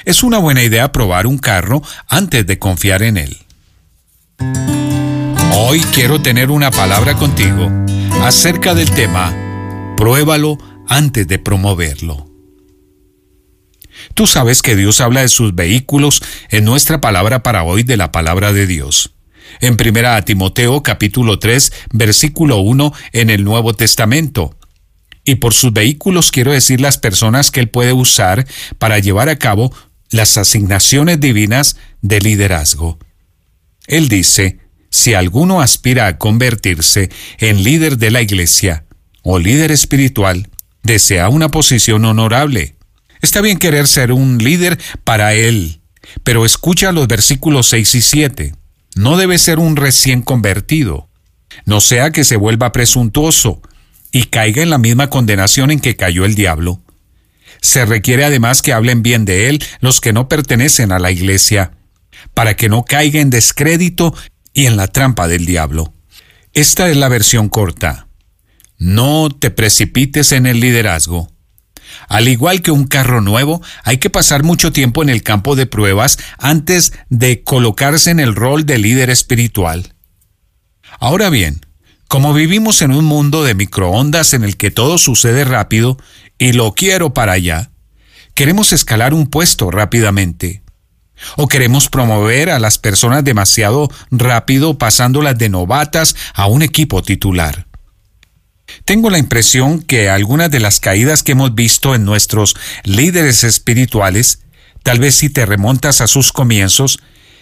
[0.06, 3.36] Es una buena idea probar un carro antes de confiar en él.
[5.58, 7.70] Hoy quiero tener una palabra contigo
[8.20, 9.34] acerca del tema,
[9.96, 12.30] pruébalo antes de promoverlo.
[14.12, 18.12] Tú sabes que Dios habla de sus vehículos en nuestra palabra para hoy de la
[18.12, 19.14] palabra de Dios.
[19.62, 24.54] En 1 Timoteo capítulo 3 versículo 1 en el Nuevo Testamento.
[25.24, 28.46] Y por sus vehículos quiero decir las personas que Él puede usar
[28.78, 29.74] para llevar a cabo
[30.10, 32.98] las asignaciones divinas de liderazgo.
[33.86, 34.65] Él dice,
[34.96, 38.84] si alguno aspira a convertirse en líder de la iglesia
[39.22, 40.48] o líder espiritual,
[40.82, 42.76] desea una posición honorable
[43.22, 45.80] Está bien querer ser un líder para Él,
[46.22, 48.54] pero escucha los versículos 6 y 7.
[48.94, 51.08] No debe ser un recién convertido,
[51.64, 53.60] no sea que se vuelva presuntuoso
[54.12, 56.80] y caiga en la misma condenación en que cayó el diablo.
[57.60, 61.72] Se requiere además que hablen bien de él los que no pertenecen a la iglesia,
[62.34, 64.14] para que no caiga en descrédito
[64.56, 65.92] y en la trampa del diablo.
[66.54, 68.08] Esta es la versión corta.
[68.78, 71.30] No te precipites en el liderazgo.
[72.08, 75.66] Al igual que un carro nuevo, hay que pasar mucho tiempo en el campo de
[75.66, 79.92] pruebas antes de colocarse en el rol de líder espiritual.
[80.98, 81.60] Ahora bien,
[82.08, 85.98] como vivimos en un mundo de microondas en el que todo sucede rápido
[86.38, 87.72] y lo quiero para allá,
[88.32, 90.62] queremos escalar un puesto rápidamente.
[91.36, 97.66] O queremos promover a las personas demasiado rápido pasándolas de novatas a un equipo titular.
[98.84, 104.40] Tengo la impresión que algunas de las caídas que hemos visto en nuestros líderes espirituales,
[104.82, 106.98] tal vez si te remontas a sus comienzos,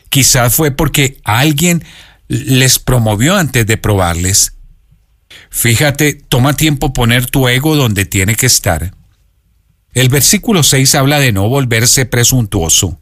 [0.08, 1.84] quizás fue porque alguien
[2.28, 4.54] les promovió antes de probarles.
[5.50, 8.94] Fíjate, toma tiempo poner tu ego donde tiene que estar.
[9.92, 13.00] El versículo 6 habla de no volverse presuntuoso.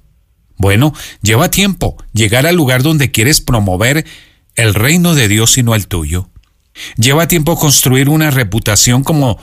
[0.63, 4.07] Bueno, lleva tiempo llegar al lugar donde quieres promover
[4.55, 6.31] el reino de Dios y no el tuyo.
[6.97, 9.41] Lleva tiempo construir una reputación como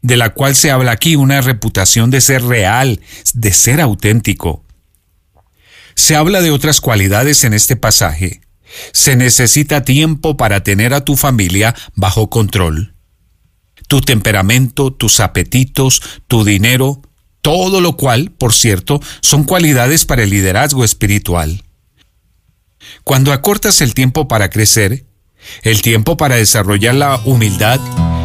[0.00, 3.00] de la cual se habla aquí, una reputación de ser real,
[3.34, 4.64] de ser auténtico.
[5.96, 8.40] Se habla de otras cualidades en este pasaje.
[8.92, 12.94] Se necesita tiempo para tener a tu familia bajo control.
[13.88, 17.02] Tu temperamento, tus apetitos, tu dinero,
[17.44, 21.62] todo lo cual, por cierto, son cualidades para el liderazgo espiritual.
[23.04, 25.04] Cuando acortas el tiempo para crecer,
[25.62, 27.80] el tiempo para desarrollar la humildad,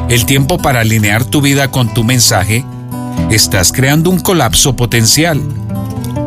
[0.07, 2.63] el tiempo para alinear tu vida con tu mensaje,
[3.29, 5.41] estás creando un colapso potencial.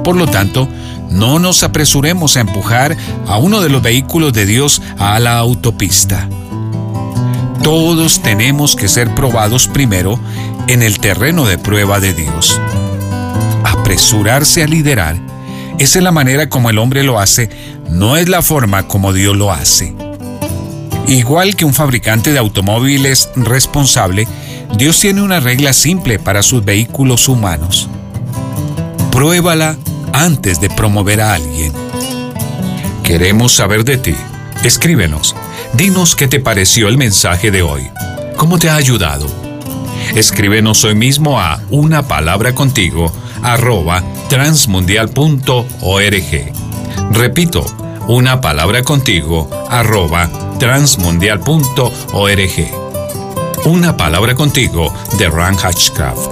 [0.05, 0.69] Por lo tanto,
[1.11, 2.95] no nos apresuremos a empujar
[3.27, 6.29] a uno de los vehículos de Dios a la autopista.
[7.63, 10.21] Todos tenemos que ser probados primero
[10.67, 12.61] en el terreno de prueba de Dios.
[13.93, 15.21] Apresurarse a liderar,
[15.79, 17.51] esa es la manera como el hombre lo hace,
[17.91, 19.95] no es la forma como Dios lo hace.
[21.09, 24.27] Igual que un fabricante de automóviles responsable,
[24.79, 27.91] Dios tiene una regla simple para sus vehículos humanos.
[29.11, 29.77] Pruébala
[30.15, 31.75] antes de promover a alguien.
[33.05, 34.15] Queremos saber de ti.
[34.65, 35.37] Escríbenos.
[35.75, 37.91] Dinos qué te pareció el mensaje de hoy.
[38.39, 39.27] ¿Cómo te ha ayudado?
[40.15, 43.13] Escríbenos hoy mismo a una palabra contigo
[43.43, 46.53] arroba transmundial.org.
[47.13, 47.65] Repito,
[48.09, 50.29] una palabra contigo arroba
[50.59, 52.71] transmundial.org.
[53.65, 56.31] Una palabra contigo de Ran Hatchcraft.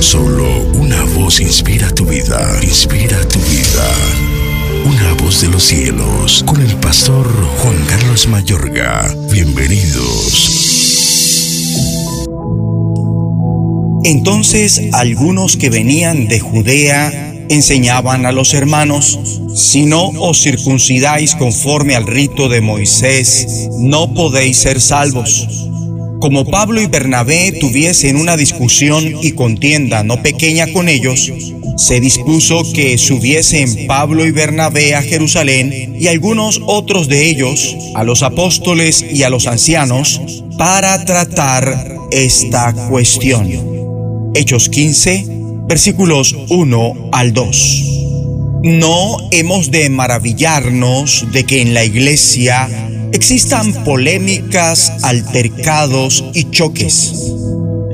[0.00, 3.90] Solo una voz inspira tu vida, inspira tu vida.
[4.84, 7.26] Una voz de los cielos, con el pastor
[7.58, 9.12] Juan Carlos Mayorga.
[9.30, 10.97] Bienvenidos.
[14.04, 19.18] Entonces algunos que venían de Judea enseñaban a los hermanos,
[19.54, 25.48] si no os circuncidáis conforme al rito de Moisés, no podéis ser salvos.
[26.20, 31.32] Como Pablo y Bernabé tuviesen una discusión y contienda no pequeña con ellos,
[31.76, 38.02] se dispuso que subiesen Pablo y Bernabé a Jerusalén y algunos otros de ellos a
[38.02, 43.77] los apóstoles y a los ancianos para tratar esta cuestión.
[44.38, 45.24] Hechos 15,
[45.66, 47.84] versículos 1 al 2.
[48.62, 52.68] No hemos de maravillarnos de que en la iglesia
[53.12, 57.32] existan polémicas, altercados y choques.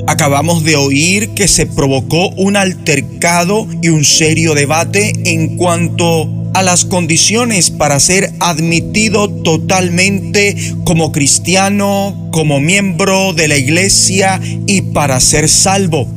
[0.05, 6.61] Acabamos de oír que se provocó un altercado y un serio debate en cuanto a
[6.61, 15.19] las condiciones para ser admitido totalmente como cristiano, como miembro de la iglesia y para
[15.19, 16.07] ser salvo.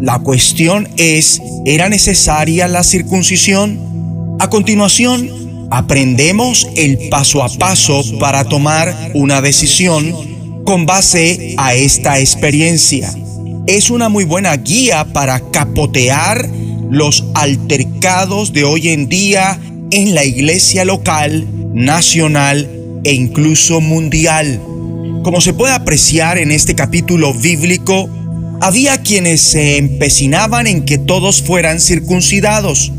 [0.00, 4.36] La cuestión es, ¿era necesaria la circuncisión?
[4.38, 10.14] A continuación, aprendemos el paso a paso para tomar una decisión
[10.64, 13.10] con base a esta experiencia.
[13.66, 16.46] Es una muy buena guía para capotear
[16.90, 19.58] los altercados de hoy en día
[19.90, 22.68] en la iglesia local, nacional
[23.02, 24.60] e incluso mundial.
[25.22, 28.08] Como se puede apreciar en este capítulo bíblico,
[28.60, 32.92] había quienes se empecinaban en que todos fueran circuncidados.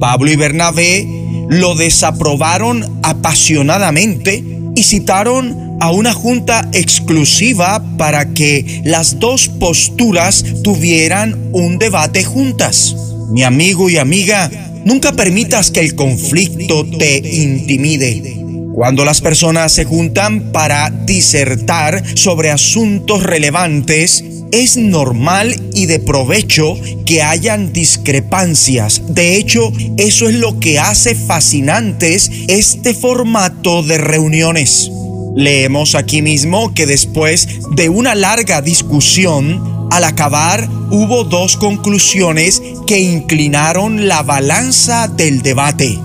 [0.00, 1.06] Pablo y Bernabé
[1.48, 4.44] lo desaprobaron apasionadamente
[4.74, 12.96] y citaron a una junta exclusiva para que las dos posturas tuvieran un debate juntas.
[13.30, 14.50] Mi amigo y amiga,
[14.84, 18.40] nunca permitas que el conflicto te intimide.
[18.74, 26.76] Cuando las personas se juntan para disertar sobre asuntos relevantes, es normal y de provecho
[27.04, 29.02] que hayan discrepancias.
[29.08, 34.90] De hecho, eso es lo que hace fascinantes este formato de reuniones.
[35.34, 43.00] Leemos aquí mismo que después de una larga discusión, al acabar hubo dos conclusiones que
[43.00, 45.98] inclinaron la balanza del debate.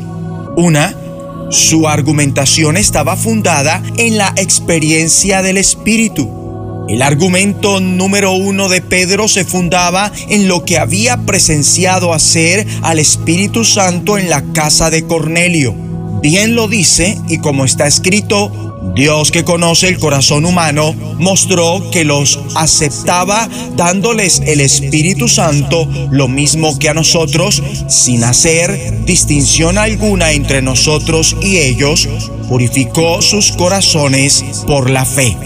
[0.57, 0.95] Una,
[1.51, 6.38] su argumentación estaba fundada en la experiencia del Espíritu.
[6.89, 12.97] El argumento número uno de Pedro se fundaba en lo que había presenciado hacer al
[12.97, 15.75] Espíritu Santo en la casa de Cornelio.
[16.23, 22.05] Bien lo dice y como está escrito, Dios que conoce el corazón humano mostró que
[22.05, 30.31] los aceptaba dándoles el Espíritu Santo lo mismo que a nosotros, sin hacer distinción alguna
[30.31, 32.09] entre nosotros y ellos,
[32.49, 35.37] purificó sus corazones por la fe.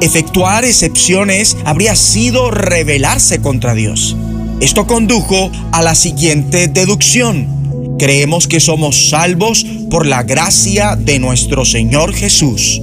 [0.00, 4.16] Efectuar excepciones habría sido rebelarse contra Dios.
[4.60, 7.96] Esto condujo a la siguiente deducción.
[7.98, 12.80] Creemos que somos salvos por la gracia de nuestro Señor Jesús.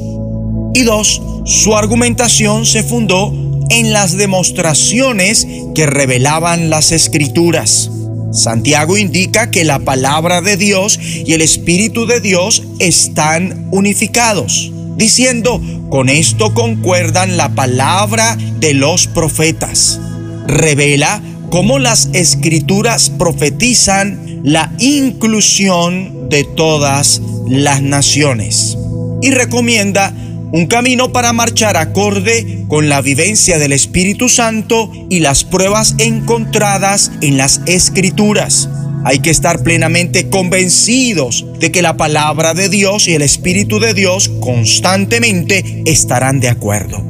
[0.73, 3.33] Y dos, su argumentación se fundó
[3.69, 7.89] en las demostraciones que revelaban las escrituras.
[8.31, 15.61] Santiago indica que la palabra de Dios y el Espíritu de Dios están unificados, diciendo,
[15.91, 19.99] con esto concuerdan la palabra de los profetas.
[20.47, 28.77] Revela cómo las escrituras profetizan la inclusión de todas las naciones
[29.21, 30.13] y recomienda
[30.51, 37.11] un camino para marchar acorde con la vivencia del Espíritu Santo y las pruebas encontradas
[37.21, 38.69] en las Escrituras.
[39.05, 43.93] Hay que estar plenamente convencidos de que la palabra de Dios y el Espíritu de
[43.93, 47.03] Dios constantemente estarán de acuerdo.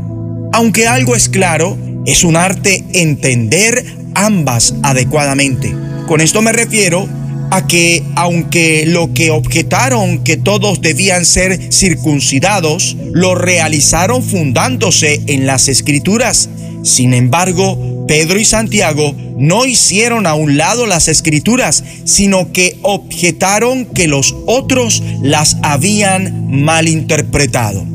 [0.53, 3.83] Aunque algo es claro, es un arte entender
[4.13, 5.73] ambas adecuadamente.
[6.07, 7.07] Con esto me refiero
[7.51, 15.45] a que aunque lo que objetaron que todos debían ser circuncidados, lo realizaron fundándose en
[15.45, 16.49] las escrituras.
[16.83, 23.85] Sin embargo, Pedro y Santiago no hicieron a un lado las escrituras, sino que objetaron
[23.85, 27.85] que los otros las habían malinterpretado.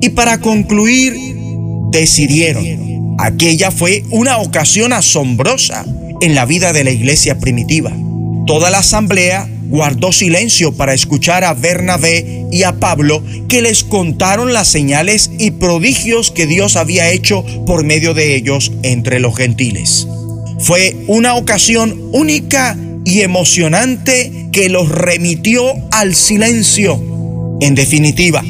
[0.00, 1.14] Y para concluir,
[1.90, 3.16] decidieron.
[3.18, 5.84] Aquella fue una ocasión asombrosa
[6.20, 7.92] en la vida de la iglesia primitiva.
[8.46, 14.52] Toda la asamblea guardó silencio para escuchar a Bernabé y a Pablo que les contaron
[14.52, 20.06] las señales y prodigios que Dios había hecho por medio de ellos entre los gentiles.
[20.60, 27.02] Fue una ocasión única y emocionante que los remitió al silencio.
[27.60, 28.44] En definitiva,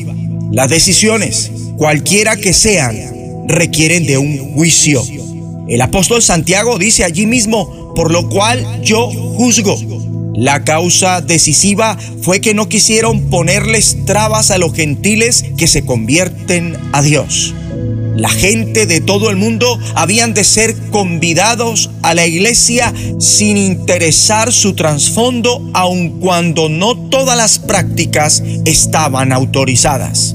[0.53, 5.03] las decisiones, cualquiera que sean, requieren de un juicio.
[5.69, 9.77] El apóstol Santiago dice allí mismo, por lo cual yo juzgo.
[10.35, 16.77] La causa decisiva fue que no quisieron ponerles trabas a los gentiles que se convierten
[16.93, 17.55] a Dios.
[18.17, 24.53] La gente de todo el mundo habían de ser convidados a la iglesia sin interesar
[24.53, 30.35] su trasfondo, aun cuando no todas las prácticas estaban autorizadas.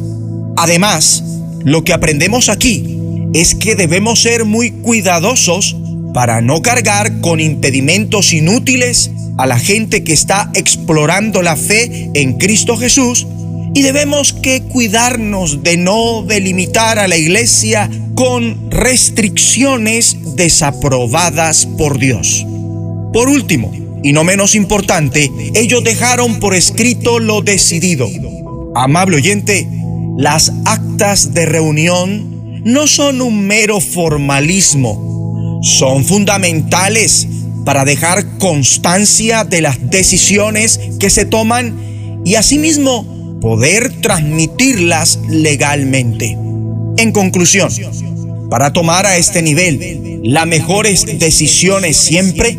[0.57, 1.23] Además,
[1.63, 2.97] lo que aprendemos aquí
[3.33, 5.75] es que debemos ser muy cuidadosos
[6.13, 12.33] para no cargar con impedimentos inútiles a la gente que está explorando la fe en
[12.37, 13.27] Cristo Jesús
[13.73, 22.45] y debemos que cuidarnos de no delimitar a la iglesia con restricciones desaprobadas por Dios.
[23.13, 23.71] Por último,
[24.03, 28.09] y no menos importante, ellos dejaron por escrito lo decidido.
[28.75, 29.67] Amable oyente,
[30.17, 35.11] las actas de reunión no son un mero formalismo
[35.61, 37.27] son fundamentales
[37.65, 46.37] para dejar constancia de las decisiones que se toman y asimismo poder transmitirlas legalmente.
[46.97, 47.71] En conclusión,
[48.49, 52.57] para tomar a este nivel las mejores decisiones siempre,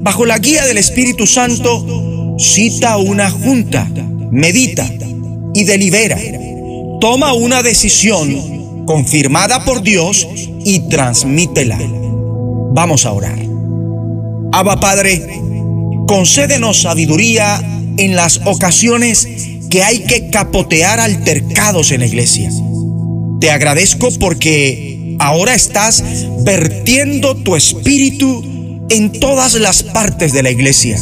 [0.00, 3.88] bajo la guía del Espíritu Santo, cita una junta,
[4.30, 4.90] medita
[5.54, 6.18] y delibera.
[7.00, 10.26] Toma una decisión confirmada por Dios
[10.64, 11.78] y transmítela.
[12.78, 13.36] Vamos a orar.
[14.52, 15.20] Abba Padre,
[16.06, 17.60] concédenos sabiduría
[17.96, 19.26] en las ocasiones
[19.68, 22.48] que hay que capotear altercados en la iglesia.
[23.40, 26.04] Te agradezco porque ahora estás
[26.44, 28.44] vertiendo tu espíritu
[28.90, 31.00] en todas las partes de la iglesia.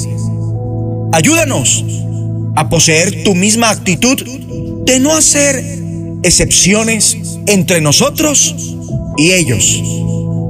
[1.13, 1.85] Ayúdanos
[2.57, 4.17] a poseer tu misma actitud
[4.87, 5.63] de no hacer
[6.23, 8.75] excepciones entre nosotros
[9.19, 9.83] y ellos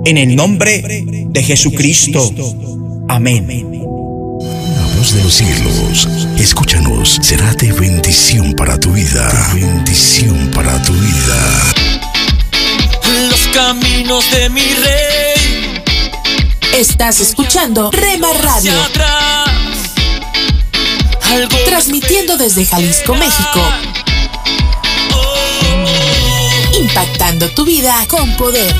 [0.06, 2.32] en el nombre de Jesucristo.
[3.08, 3.44] Amén.
[4.40, 6.08] La voz de los cielos,
[6.38, 9.28] escúchanos, será de bendición para tu vida.
[9.52, 11.74] De bendición para tu vida.
[13.28, 15.82] Los caminos de mi rey.
[16.72, 18.74] Estás escuchando Rema Radio.
[21.64, 23.60] Transmitiendo desde Jalisco, México.
[26.78, 28.72] Impactando tu vida con poder.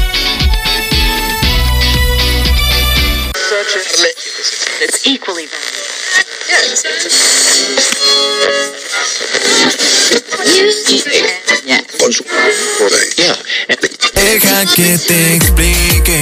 [4.81, 5.49] That's equally
[14.15, 16.21] Deja que te explique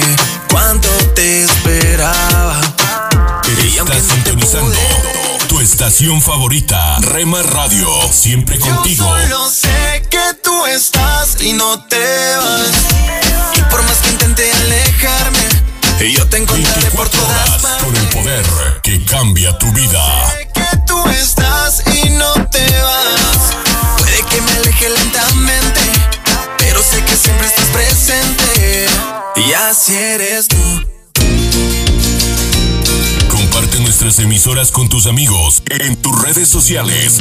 [0.49, 2.61] cuánto te esperaba.
[3.77, 4.77] Estás sintonizando
[5.47, 9.05] tu estación favorita, Rema Radio, siempre contigo.
[9.05, 12.94] Yo solo sé que tú estás y no te vas.
[16.95, 17.83] Por todas partes.
[17.83, 18.45] Con el poder
[18.83, 20.31] que cambia tu vida.
[20.31, 23.55] Sé que tú estás y no te vas.
[23.97, 25.81] Puede que me aleje lentamente,
[26.57, 28.87] pero sé que siempre estás presente.
[29.35, 30.57] Y así eres tú.
[33.29, 37.19] Comparte nuestras emisoras con tus amigos en tus redes sociales.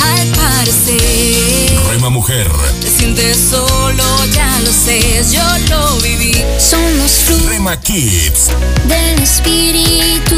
[0.00, 2.48] Al parecer, Rema Mujer,
[2.80, 6.42] te sientes solo, ya lo sé, yo lo viví.
[6.58, 8.48] Somos frutos Rema Kids,
[8.88, 10.36] del espíritu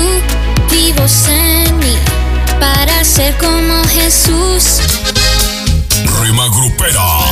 [0.70, 1.96] vivos en mí
[2.58, 4.80] para ser como Jesús.
[6.20, 7.30] Rema Grupera,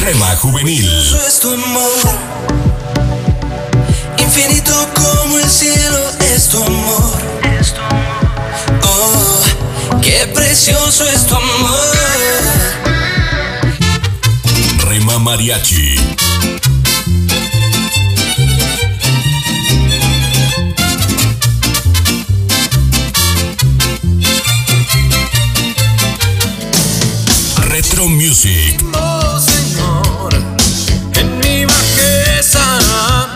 [0.00, 2.65] Rema Juvenil, Eso es tu amor.
[4.36, 7.22] Infinito como el cielo es tu amor.
[8.82, 9.42] Oh,
[10.02, 11.96] qué precioso es tu amor.
[14.84, 15.96] Rema Mariachi,
[27.70, 30.34] Retro Music, Oh Señor,
[31.14, 33.35] en mi bajeza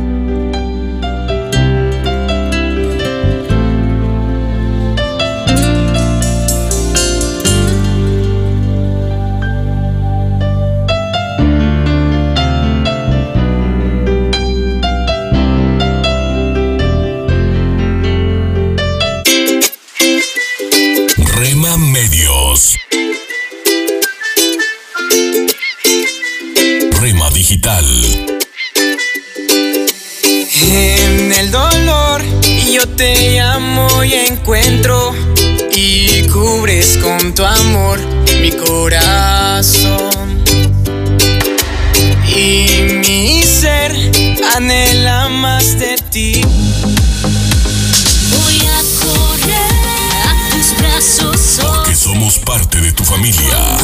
[37.01, 37.99] con tu amor
[38.41, 40.43] mi corazón.
[42.27, 43.91] Y mi ser
[44.55, 46.41] anhela más de ti.
[48.31, 49.71] Voy a correr
[50.27, 53.77] a tus brazos, oh, que somos parte de tu familia.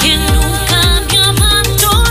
[0.00, 1.02] que nunca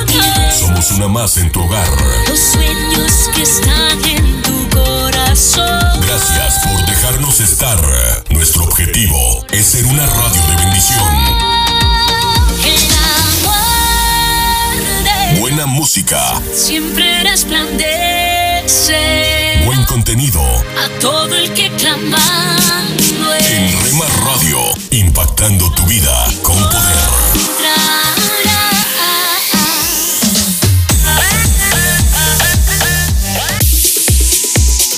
[0.08, 0.60] me.
[0.60, 1.88] Somos una más en tu hogar.
[2.28, 6.02] Los sueños que están en tu corazón.
[6.02, 8.23] Gracias por dejarnos estar.
[8.44, 11.00] Nuestro objetivo es ser una radio de bendición.
[15.40, 18.98] Buena música, siempre resplandece
[19.64, 20.42] buen contenido.
[20.44, 24.60] a todo el que clamando En Rema Radio,
[24.92, 26.98] impactando tu vida con poder.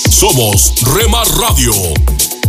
[0.09, 1.73] Somos Rema Radio.